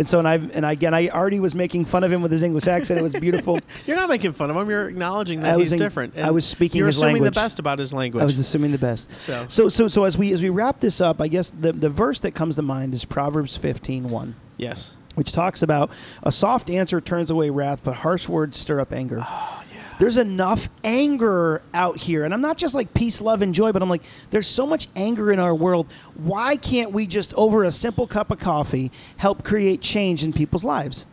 And 0.00 0.08
so, 0.08 0.18
and 0.18 0.26
I, 0.26 0.36
and 0.36 0.64
I, 0.64 0.72
again, 0.72 0.94
I 0.94 1.10
already 1.10 1.40
was 1.40 1.54
making 1.54 1.84
fun 1.84 2.04
of 2.04 2.10
him 2.10 2.22
with 2.22 2.32
his 2.32 2.42
English 2.42 2.66
accent. 2.66 2.98
It 2.98 3.02
was 3.02 3.12
beautiful. 3.12 3.60
You're 3.86 3.98
not 3.98 4.08
making 4.08 4.32
fun 4.32 4.48
of 4.48 4.56
him. 4.56 4.70
You're 4.70 4.88
acknowledging 4.88 5.40
that 5.40 5.58
he's 5.58 5.72
in- 5.72 5.78
different. 5.78 6.16
I 6.16 6.30
was 6.30 6.46
speaking 6.46 6.78
You're 6.78 6.88
assuming 6.88 7.16
language. 7.16 7.34
the 7.34 7.38
best 7.38 7.58
about 7.58 7.78
his 7.78 7.92
language. 7.92 8.22
I 8.22 8.24
was 8.24 8.38
assuming 8.38 8.72
the 8.72 8.78
best. 8.78 9.12
so, 9.20 9.44
So, 9.48 9.68
so, 9.68 9.88
so 9.88 10.04
as 10.04 10.16
we 10.16 10.32
as 10.32 10.40
we 10.42 10.48
wrap 10.48 10.80
this 10.80 11.02
up, 11.02 11.20
I 11.20 11.28
guess 11.28 11.50
the 11.50 11.72
the 11.72 11.90
verse 11.90 12.18
that 12.20 12.34
comes 12.34 12.56
to 12.56 12.62
mind 12.62 12.94
is 12.94 13.04
Proverbs 13.04 13.58
fifteen 13.58 14.08
one, 14.08 14.36
yes. 14.56 14.94
which 15.16 15.32
talks 15.32 15.60
about 15.62 15.90
a 16.22 16.32
soft 16.32 16.70
answer 16.70 16.98
turns 17.02 17.30
away 17.30 17.50
wrath, 17.50 17.82
but 17.84 17.96
harsh 17.96 18.26
words 18.26 18.56
stir 18.56 18.80
up 18.80 18.94
anger. 18.94 19.18
Ah. 19.20 19.59
There's 20.00 20.16
enough 20.16 20.70
anger 20.82 21.60
out 21.74 21.98
here, 21.98 22.24
and 22.24 22.32
I'm 22.32 22.40
not 22.40 22.56
just 22.56 22.74
like 22.74 22.94
peace, 22.94 23.20
love, 23.20 23.42
and 23.42 23.54
joy, 23.54 23.70
but 23.70 23.82
I'm 23.82 23.90
like, 23.90 24.02
there's 24.30 24.46
so 24.46 24.66
much 24.66 24.88
anger 24.96 25.30
in 25.30 25.38
our 25.38 25.54
world. 25.54 25.92
Why 26.14 26.56
can't 26.56 26.92
we 26.92 27.06
just 27.06 27.34
over 27.34 27.64
a 27.64 27.70
simple 27.70 28.06
cup 28.06 28.30
of 28.30 28.38
coffee 28.38 28.90
help 29.18 29.44
create 29.44 29.82
change 29.82 30.24
in 30.24 30.32
people's 30.32 30.64
lives? 30.64 31.04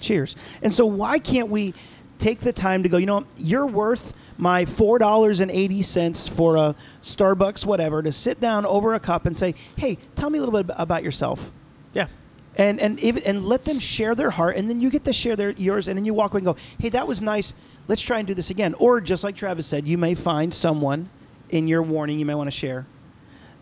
Cheers. 0.00 0.34
And 0.60 0.74
so, 0.74 0.84
why 0.84 1.20
can't 1.20 1.50
we 1.50 1.72
take 2.18 2.40
the 2.40 2.52
time 2.52 2.82
to 2.82 2.88
go? 2.88 2.96
You 2.96 3.06
know, 3.06 3.24
you're 3.36 3.68
worth 3.68 4.12
my 4.38 4.64
four 4.64 4.98
dollars 4.98 5.40
and 5.40 5.48
eighty 5.48 5.80
cents 5.80 6.26
for 6.26 6.56
a 6.56 6.74
Starbucks, 7.00 7.64
whatever, 7.64 8.02
to 8.02 8.10
sit 8.10 8.40
down 8.40 8.66
over 8.66 8.92
a 8.92 8.98
cup 8.98 9.24
and 9.24 9.38
say, 9.38 9.54
"Hey, 9.76 9.98
tell 10.16 10.30
me 10.30 10.38
a 10.38 10.42
little 10.42 10.64
bit 10.64 10.74
about 10.76 11.04
yourself." 11.04 11.52
Yeah. 11.94 12.08
And 12.56 12.80
and 12.80 13.02
if, 13.02 13.26
and 13.26 13.44
let 13.46 13.64
them 13.64 13.78
share 13.78 14.14
their 14.14 14.30
heart, 14.30 14.56
and 14.56 14.68
then 14.68 14.80
you 14.80 14.90
get 14.90 15.04
to 15.04 15.12
share 15.12 15.36
their 15.36 15.50
yours, 15.52 15.88
and 15.88 15.96
then 15.96 16.04
you 16.04 16.14
walk 16.14 16.32
away 16.32 16.38
and 16.38 16.44
go, 16.46 16.56
"Hey, 16.78 16.88
that 16.90 17.06
was 17.06 17.22
nice. 17.22 17.54
Let's 17.88 18.02
try 18.02 18.18
and 18.18 18.26
do 18.26 18.34
this 18.34 18.50
again." 18.50 18.74
Or 18.74 19.00
just 19.00 19.24
like 19.24 19.36
Travis 19.36 19.66
said, 19.66 19.86
you 19.86 19.98
may 19.98 20.14
find 20.14 20.52
someone 20.52 21.08
in 21.50 21.68
your 21.68 21.82
warning 21.82 22.18
you 22.18 22.24
may 22.26 22.34
want 22.34 22.46
to 22.48 22.56
share 22.56 22.86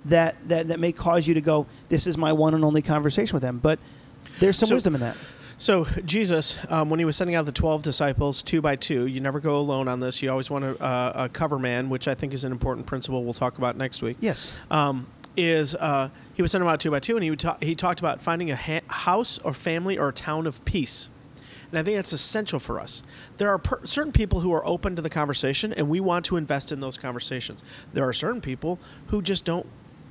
that, 0.06 0.36
that 0.48 0.68
that 0.68 0.80
may 0.80 0.92
cause 0.92 1.26
you 1.26 1.34
to 1.34 1.40
go, 1.40 1.66
"This 1.88 2.06
is 2.06 2.16
my 2.16 2.32
one 2.32 2.54
and 2.54 2.64
only 2.64 2.82
conversation 2.82 3.34
with 3.34 3.42
them." 3.42 3.58
But 3.58 3.78
there's 4.38 4.56
some 4.58 4.68
So- 4.68 4.74
wisdom 4.76 4.94
in 4.94 5.00
that. 5.02 5.16
So 5.58 5.84
Jesus, 6.06 6.56
um, 6.70 6.88
when 6.88 6.98
he 7.00 7.04
was 7.04 7.16
sending 7.16 7.36
out 7.36 7.44
the 7.44 7.52
twelve 7.52 7.82
disciples 7.82 8.42
two 8.42 8.62
by 8.62 8.76
two, 8.76 9.06
you 9.06 9.20
never 9.20 9.40
go 9.40 9.58
alone 9.58 9.88
on 9.88 10.00
this. 10.00 10.22
You 10.22 10.30
always 10.30 10.48
want 10.50 10.64
a, 10.64 10.82
uh, 10.82 11.12
a 11.14 11.28
cover 11.28 11.58
man, 11.58 11.90
which 11.90 12.08
I 12.08 12.14
think 12.14 12.32
is 12.32 12.44
an 12.44 12.52
important 12.52 12.86
principle. 12.86 13.22
We'll 13.24 13.34
talk 13.34 13.58
about 13.58 13.76
next 13.76 14.00
week. 14.00 14.16
Yes. 14.20 14.58
um, 14.70 15.06
is 15.36 15.74
uh, 15.74 16.10
he 16.34 16.42
would 16.42 16.50
send 16.50 16.62
them 16.62 16.68
out 16.68 16.80
two 16.80 16.90
by 16.90 17.00
two, 17.00 17.16
and 17.16 17.24
he 17.24 17.34
ta- 17.36 17.58
he 17.60 17.74
talked 17.74 18.00
about 18.00 18.20
finding 18.22 18.50
a 18.50 18.56
ha- 18.56 18.80
house 18.88 19.38
or 19.38 19.52
family 19.52 19.98
or 19.98 20.08
a 20.08 20.12
town 20.12 20.46
of 20.46 20.64
peace. 20.64 21.08
And 21.70 21.78
I 21.78 21.82
think 21.84 21.96
that's 21.96 22.12
essential 22.12 22.58
for 22.58 22.80
us. 22.80 23.02
There 23.38 23.48
are 23.48 23.58
per- 23.58 23.86
certain 23.86 24.12
people 24.12 24.40
who 24.40 24.52
are 24.52 24.66
open 24.66 24.96
to 24.96 25.02
the 25.02 25.10
conversation, 25.10 25.72
and 25.72 25.88
we 25.88 26.00
want 26.00 26.24
to 26.26 26.36
invest 26.36 26.72
in 26.72 26.80
those 26.80 26.96
conversations. 26.98 27.62
There 27.92 28.06
are 28.08 28.12
certain 28.12 28.40
people 28.40 28.78
who 29.08 29.22
just 29.22 29.44
don't 29.44 29.66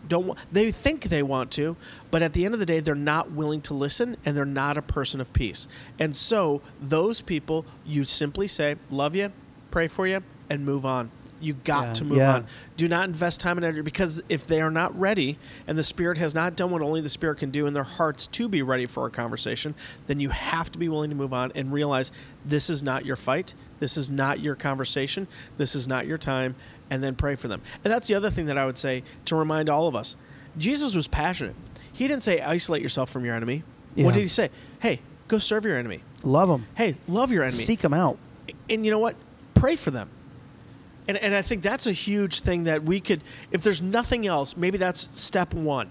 don't 0.07 0.25
wa- 0.27 0.35
they 0.51 0.71
think 0.71 1.03
they 1.03 1.21
want 1.21 1.51
to, 1.51 1.75
but 2.09 2.23
at 2.23 2.33
the 2.33 2.43
end 2.45 2.53
of 2.53 2.59
the 2.59 2.65
day, 2.65 2.79
they're 2.79 2.95
not 2.95 3.31
willing 3.31 3.61
to 3.61 3.73
listen, 3.73 4.17
and 4.25 4.35
they're 4.35 4.45
not 4.45 4.77
a 4.77 4.81
person 4.81 5.21
of 5.21 5.31
peace. 5.33 5.67
And 5.99 6.15
so 6.15 6.61
those 6.81 7.21
people, 7.21 7.65
you 7.85 8.05
simply 8.05 8.47
say, 8.47 8.77
"Love 8.89 9.15
you, 9.15 9.31
pray 9.69 9.87
for 9.87 10.07
you, 10.07 10.23
and 10.49 10.65
move 10.65 10.85
on." 10.85 11.11
You 11.41 11.53
got 11.53 11.87
Yeah, 11.87 11.93
to 11.93 12.03
move 12.05 12.17
yeah. 12.17 12.35
on 12.35 12.47
do 12.77 12.87
not 12.87 13.05
invest 13.07 13.39
time 13.41 13.57
and 13.57 13.65
energy 13.65 13.81
because 13.81 14.21
if 14.29 14.45
they 14.47 14.61
are 14.61 14.71
not 14.71 14.97
ready 14.99 15.37
and 15.67 15.77
the 15.77 15.83
spirit 15.83 16.17
has 16.17 16.33
not 16.35 16.55
done 16.55 16.71
what 16.71 16.81
only 16.81 17.01
the 17.01 17.09
spirit 17.09 17.37
can 17.39 17.49
do 17.51 17.65
in 17.65 17.73
their 17.73 17.83
hearts 17.83 18.27
to 18.27 18.47
be 18.49 18.61
ready 18.61 18.85
for 18.85 19.05
a 19.05 19.09
conversation 19.09 19.73
then 20.07 20.19
you 20.19 20.29
have 20.29 20.71
to 20.71 20.77
be 20.79 20.87
willing 20.89 21.09
to 21.09 21.15
move 21.15 21.33
on 21.33 21.51
and 21.55 21.71
realize 21.73 22.11
this 22.45 22.69
is 22.69 22.83
not 22.83 23.05
your 23.05 23.15
fight 23.15 23.53
this 23.79 23.95
is 23.97 24.09
not 24.09 24.39
your 24.39 24.55
conversation 24.55 25.27
this 25.57 25.75
is 25.75 25.87
not 25.87 26.05
your 26.07 26.17
time 26.17 26.55
and 26.89 27.03
then 27.03 27.15
pray 27.15 27.35
for 27.35 27.47
them 27.47 27.61
and 27.83 27.91
that's 27.93 28.07
the 28.07 28.15
other 28.15 28.29
thing 28.29 28.45
that 28.45 28.57
i 28.57 28.65
would 28.65 28.77
say 28.77 29.03
to 29.25 29.35
remind 29.35 29.69
all 29.69 29.87
of 29.87 29.95
us 29.95 30.15
jesus 30.57 30.95
was 30.95 31.07
passionate 31.07 31.55
he 31.91 32.07
didn't 32.07 32.23
say 32.23 32.39
isolate 32.41 32.81
yourself 32.81 33.09
from 33.09 33.25
your 33.25 33.35
enemy 33.35 33.63
Yeah. 33.95 34.05
what 34.05 34.13
did 34.13 34.21
he 34.21 34.27
say 34.27 34.49
hey 34.81 34.99
go 35.27 35.37
serve 35.39 35.65
your 35.65 35.75
enemy 35.77 36.01
Love 36.23 36.47
them. 36.49 36.65
hey 36.75 36.95
love 37.07 37.31
your 37.31 37.43
enemy 37.43 37.55
Seek 37.55 37.79
them 37.79 37.93
out. 37.93 38.17
and 38.69 38.83
you 38.85 38.91
know 38.91 38.99
what? 38.99 39.15
Pray 39.53 39.75
for 39.75 39.91
them. 39.91 40.09
And, 41.09 41.17
and 41.17 41.33
I 41.33 41.41
think 41.41 41.63
that's 41.63 41.87
a 41.87 41.91
huge 41.91 42.41
thing 42.41 42.65
that 42.65 42.83
we 42.83 42.99
could, 42.99 43.21
if 43.51 43.63
there's 43.63 43.81
nothing 43.81 44.27
else, 44.27 44.55
maybe 44.55 44.77
that's 44.77 45.09
step 45.19 45.55
one. 45.55 45.89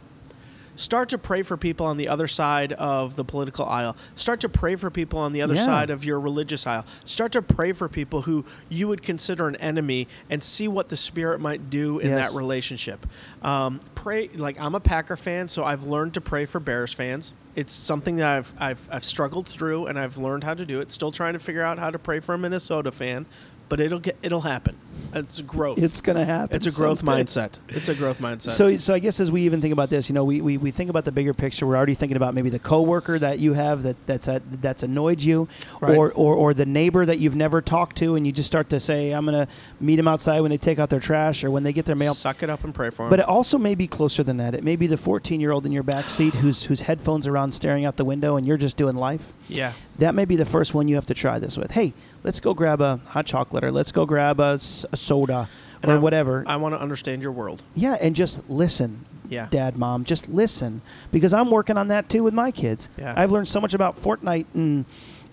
Start 0.76 1.09
to 1.09 1.18
pray 1.18 1.42
for 1.42 1.57
people 1.57 1.87
on 1.87 1.96
the 1.96 2.07
other 2.07 2.28
side 2.28 2.72
of 2.74 3.16
the 3.16 3.24
political 3.24 3.64
aisle. 3.66 3.96
Start 4.14 4.38
to 4.42 4.48
pray 4.48 4.76
for 4.76 4.90
people 4.90 5.18
on 5.18 5.33
the 5.33 5.42
other 5.42 5.57
Yeah. 5.57 5.64
side 5.64 5.90
of 5.90 6.04
your 6.04 6.20
religious 6.20 6.68
aisle. 6.68 6.87
Start 7.04 7.33
to 7.33 7.42
pray 7.42 7.72
for 7.72 7.88
people 7.88 8.22
who 8.22 8.44
you 8.68 8.87
would 8.87 9.02
consider 9.02 9.48
an 9.48 9.57
enemy 9.57 10.07
and 10.31 10.40
see 10.40 10.68
what 10.68 10.88
the 10.88 10.96
Spirit 10.96 11.40
might 11.40 11.68
do 11.68 11.98
in 11.98 12.11
Yes. 12.11 12.31
that 12.31 12.38
relationship. 12.38 13.04
Um, 13.42 13.81
pray, 13.96 14.28
like 14.37 14.57
I'm 14.61 14.76
a 14.76 14.81
Packer 14.81 15.16
fan, 15.16 15.48
so 15.48 15.64
I've 15.64 15.83
learned 15.83 16.14
to 16.14 16.20
pray 16.20 16.46
for 16.46 16.61
Bears 16.61 16.92
fans. 16.92 17.33
It's 17.57 17.72
something 17.72 18.14
that 18.18 18.28
I've, 18.28 18.52
I've, 18.61 18.88
I've 18.92 19.04
struggled 19.04 19.48
through 19.48 19.87
and 19.87 19.98
I've 19.98 20.16
learned 20.16 20.44
how 20.44 20.54
to 20.54 20.64
do 20.64 20.78
it. 20.78 20.92
Still 20.92 21.11
trying 21.11 21.33
to 21.33 21.40
figure 21.40 21.62
out 21.64 21.81
how 21.81 21.90
to 21.90 21.98
pray 21.98 22.20
for 22.20 22.37
a 22.37 22.38
Minnesota 22.38 22.92
fan, 22.92 23.26
but 23.68 23.81
it'll 23.81 23.98
get 23.98 24.16
it'll 24.22 24.42
happen. 24.42 24.76
It's 25.15 25.41
growth. 25.41 25.79
It's 25.79 26.01
gonna 26.01 26.25
happen. 26.25 26.57
It's 26.57 26.67
a 26.67 26.73
growth 26.73 26.99
someday. 27.05 27.25
mindset. 27.25 27.59
It's 27.69 27.89
a 27.89 27.95
growth 27.95 28.21
mindset. 28.21 28.51
So, 28.51 28.77
so 28.77 28.95
I 28.95 28.99
guess 28.99 29.21
as 29.21 29.31
we 29.31 29.43
even 29.43 29.61
think 29.61 29.73
about 29.73 29.91
this, 29.91 30.09
you 30.09 30.15
know, 30.15 30.25
we, 30.25 30.41
we, 30.41 30.57
we 30.59 30.71
think 30.71 30.91
about 30.91 31.05
the 31.05 31.13
bigger 31.13 31.33
picture. 31.35 31.67
We're 31.67 31.77
already 31.77 31.95
thinking 31.95 32.17
about 32.17 32.35
maybe 32.35 32.51
the 32.51 32.59
coworker 32.59 33.19
that 33.19 33.39
you 33.39 33.55
have 33.55 33.83
that 33.85 33.97
that's 34.07 34.29
a, 34.29 34.43
that's 34.61 34.83
annoyed 34.83 35.21
you, 35.23 35.49
Right. 35.81 35.97
or, 35.97 36.13
or 36.13 36.35
or 36.35 36.55
the 36.55 36.67
neighbor 36.67 37.05
that 37.07 37.19
you've 37.19 37.37
never 37.37 37.63
talked 37.63 37.97
to, 37.99 38.15
and 38.17 38.27
you 38.27 38.33
just 38.33 38.47
start 38.49 38.69
to 38.71 38.81
say, 38.81 39.13
"I'm 39.13 39.25
gonna 39.25 39.49
meet 39.81 39.97
them 39.97 40.09
outside 40.09 40.41
when 40.41 40.51
they 40.51 40.59
take 40.59 40.79
out 40.79 40.91
their 40.91 41.01
trash 41.01 41.43
or 41.45 41.51
when 41.51 41.63
they 41.63 41.73
get 41.73 41.85
their 41.87 41.97
mail." 41.97 42.15
suck 42.15 42.43
it 42.43 42.51
up 42.51 42.65
and 42.65 42.75
pray 42.75 42.91
for 42.91 43.03
them. 43.05 43.11
But 43.11 43.21
it 43.21 43.27
also 43.27 43.59
may 43.59 43.75
be 43.75 43.87
closer 43.87 44.23
than 44.23 44.37
that. 44.39 44.55
It 44.55 44.65
may 44.65 44.77
be 44.77 44.87
the 44.87 44.97
14 44.99 45.41
year 45.41 45.53
old 45.53 45.65
in 45.67 45.73
your 45.73 45.83
back 45.83 46.11
seat 46.11 46.35
whose 46.35 46.65
whose 46.65 46.83
headphones 46.83 47.27
are 47.27 47.37
on, 47.39 47.53
staring 47.53 47.85
out 47.85 47.97
the 47.97 48.05
window, 48.05 48.37
and 48.37 48.47
you're 48.47 48.57
just 48.57 48.77
doing 48.77 48.95
life. 48.97 49.33
yeah, 49.49 49.73
That 49.99 50.15
may 50.15 50.25
be 50.27 50.37
the 50.37 50.45
first 50.45 50.75
one 50.75 50.89
you 50.89 50.95
have 50.97 51.07
to 51.07 51.15
try 51.15 51.39
this 51.39 51.57
with. 51.57 51.71
Hey, 51.73 51.95
let's 52.25 52.41
go 52.41 52.53
grab 52.55 52.81
a 52.81 53.01
hot 53.07 53.27
chocolate, 53.27 53.65
or 53.65 53.71
let's 53.73 53.93
go 53.93 54.05
grab 54.07 54.41
a, 54.41 54.59
a 54.92 54.96
soda, 54.96 55.48
And 55.83 55.90
or 55.92 55.96
I- 55.96 55.98
whatever. 55.98 56.44
I 56.46 56.57
want 56.57 56.74
to 56.74 56.81
understand 56.81 57.22
your 57.22 57.33
world. 57.33 57.62
Yeah, 57.74 57.96
and 58.01 58.14
just 58.16 58.48
listen. 58.48 59.05
Yeah. 59.29 59.46
Dad, 59.51 59.77
mom, 59.77 60.05
just 60.05 60.29
listen 60.29 60.81
because 61.12 61.35
I'm 61.35 61.51
working 61.51 61.77
on 61.77 61.88
that 61.88 62.09
too 62.09 62.22
with 62.22 62.33
my 62.33 62.51
kids. 62.51 62.88
Yeah. 62.98 63.12
I've 63.16 63.31
learned 63.31 63.46
so 63.48 63.61
much 63.61 63.74
about 63.74 63.96
Fortnite 64.01 64.46
and 64.55 64.87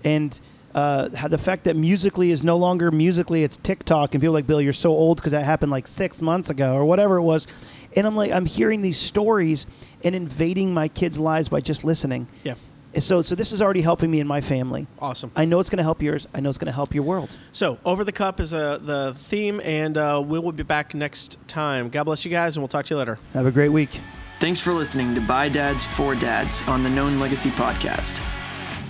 and 0.03 0.37
uh, 0.75 1.07
the 1.29 1.37
fact 1.37 1.63
that 1.63 1.77
Musical.ly 1.77 2.27
is 2.27 2.43
no 2.43 2.57
longer 2.57 2.91
Musical.ly, 2.91 3.39
it's 3.39 3.55
TikTok, 3.55 4.13
and 4.13 4.21
people 4.21 4.33
are 4.35 4.39
like 4.39 4.45
Bill, 4.47 4.59
you're 4.59 4.73
so 4.73 4.91
old 4.91 5.15
because 5.17 5.31
that 5.31 5.45
happened 5.45 5.71
like 5.71 5.87
six 5.87 6.21
months 6.21 6.49
ago 6.49 6.75
or 6.75 6.83
whatever 6.83 7.15
it 7.15 7.21
was. 7.21 7.47
And 7.95 8.05
I'm 8.05 8.17
like, 8.17 8.33
I'm 8.33 8.45
hearing 8.45 8.81
these 8.81 8.97
stories 8.97 9.65
and 10.03 10.13
invading 10.13 10.73
my 10.73 10.89
kids' 10.89 11.17
lives 11.17 11.47
by 11.47 11.61
just 11.61 11.85
listening. 11.85 12.27
Yeah, 12.43 12.55
So, 12.99 13.21
so 13.21 13.35
this 13.35 13.51
is 13.51 13.61
already 13.61 13.81
helping 13.81 14.09
me 14.09 14.19
in 14.19 14.27
my 14.27 14.41
family. 14.41 14.87
awesome. 14.99 15.31
I 15.35 15.45
know 15.45 15.59
it's 15.59 15.69
going 15.69 15.77
to 15.77 15.83
help 15.83 16.01
yours. 16.01 16.27
I 16.33 16.39
know 16.39 16.49
it's 16.49 16.57
going 16.57 16.67
to 16.67 16.73
help 16.73 16.95
your 16.95 17.03
world. 17.03 17.29
So, 17.51 17.77
over 17.83 18.03
the 18.03 18.11
cup 18.11 18.39
is 18.39 18.53
uh, 18.53 18.77
the 18.81 19.13
theme, 19.15 19.59
and 19.63 19.97
uh, 19.97 20.23
we 20.25 20.39
will 20.39 20.51
be 20.51 20.63
back 20.63 20.93
next 20.93 21.37
time. 21.47 21.89
God 21.89 22.05
bless 22.05 22.25
you 22.25 22.31
guys, 22.31 22.55
and 22.55 22.61
we'll 22.61 22.67
talk 22.69 22.85
to 22.85 22.93
you 22.93 22.99
later. 22.99 23.19
Have 23.33 23.45
a 23.45 23.51
great 23.51 23.69
week. 23.69 23.99
Thanks 24.39 24.59
for 24.59 24.73
listening 24.73 25.15
to 25.15 25.21
By 25.21 25.49
Dads 25.49 25.85
for 25.85 26.15
Dads 26.15 26.61
on 26.67 26.83
the 26.83 26.89
Known 26.89 27.19
Legacy 27.19 27.51
podcast. 27.51 28.21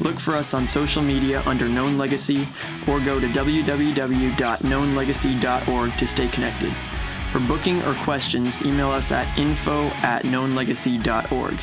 Look 0.01 0.19
for 0.19 0.35
us 0.35 0.53
on 0.53 0.67
social 0.67 1.01
media 1.01 1.41
under 1.45 1.69
Known 1.69 1.97
Legacy 1.97 2.47
or 2.87 2.99
go 2.99 3.19
to 3.19 3.27
www.knownlegacy.org 3.27 5.97
to 5.97 6.07
stay 6.07 6.27
connected. 6.27 6.73
For 7.31 7.39
booking 7.39 7.81
or 7.83 7.93
questions, 7.95 8.63
email 8.65 8.89
us 8.89 9.11
at 9.11 9.37
info 9.37 9.85
at 10.03 10.23
knownlegacy.org. 10.23 11.59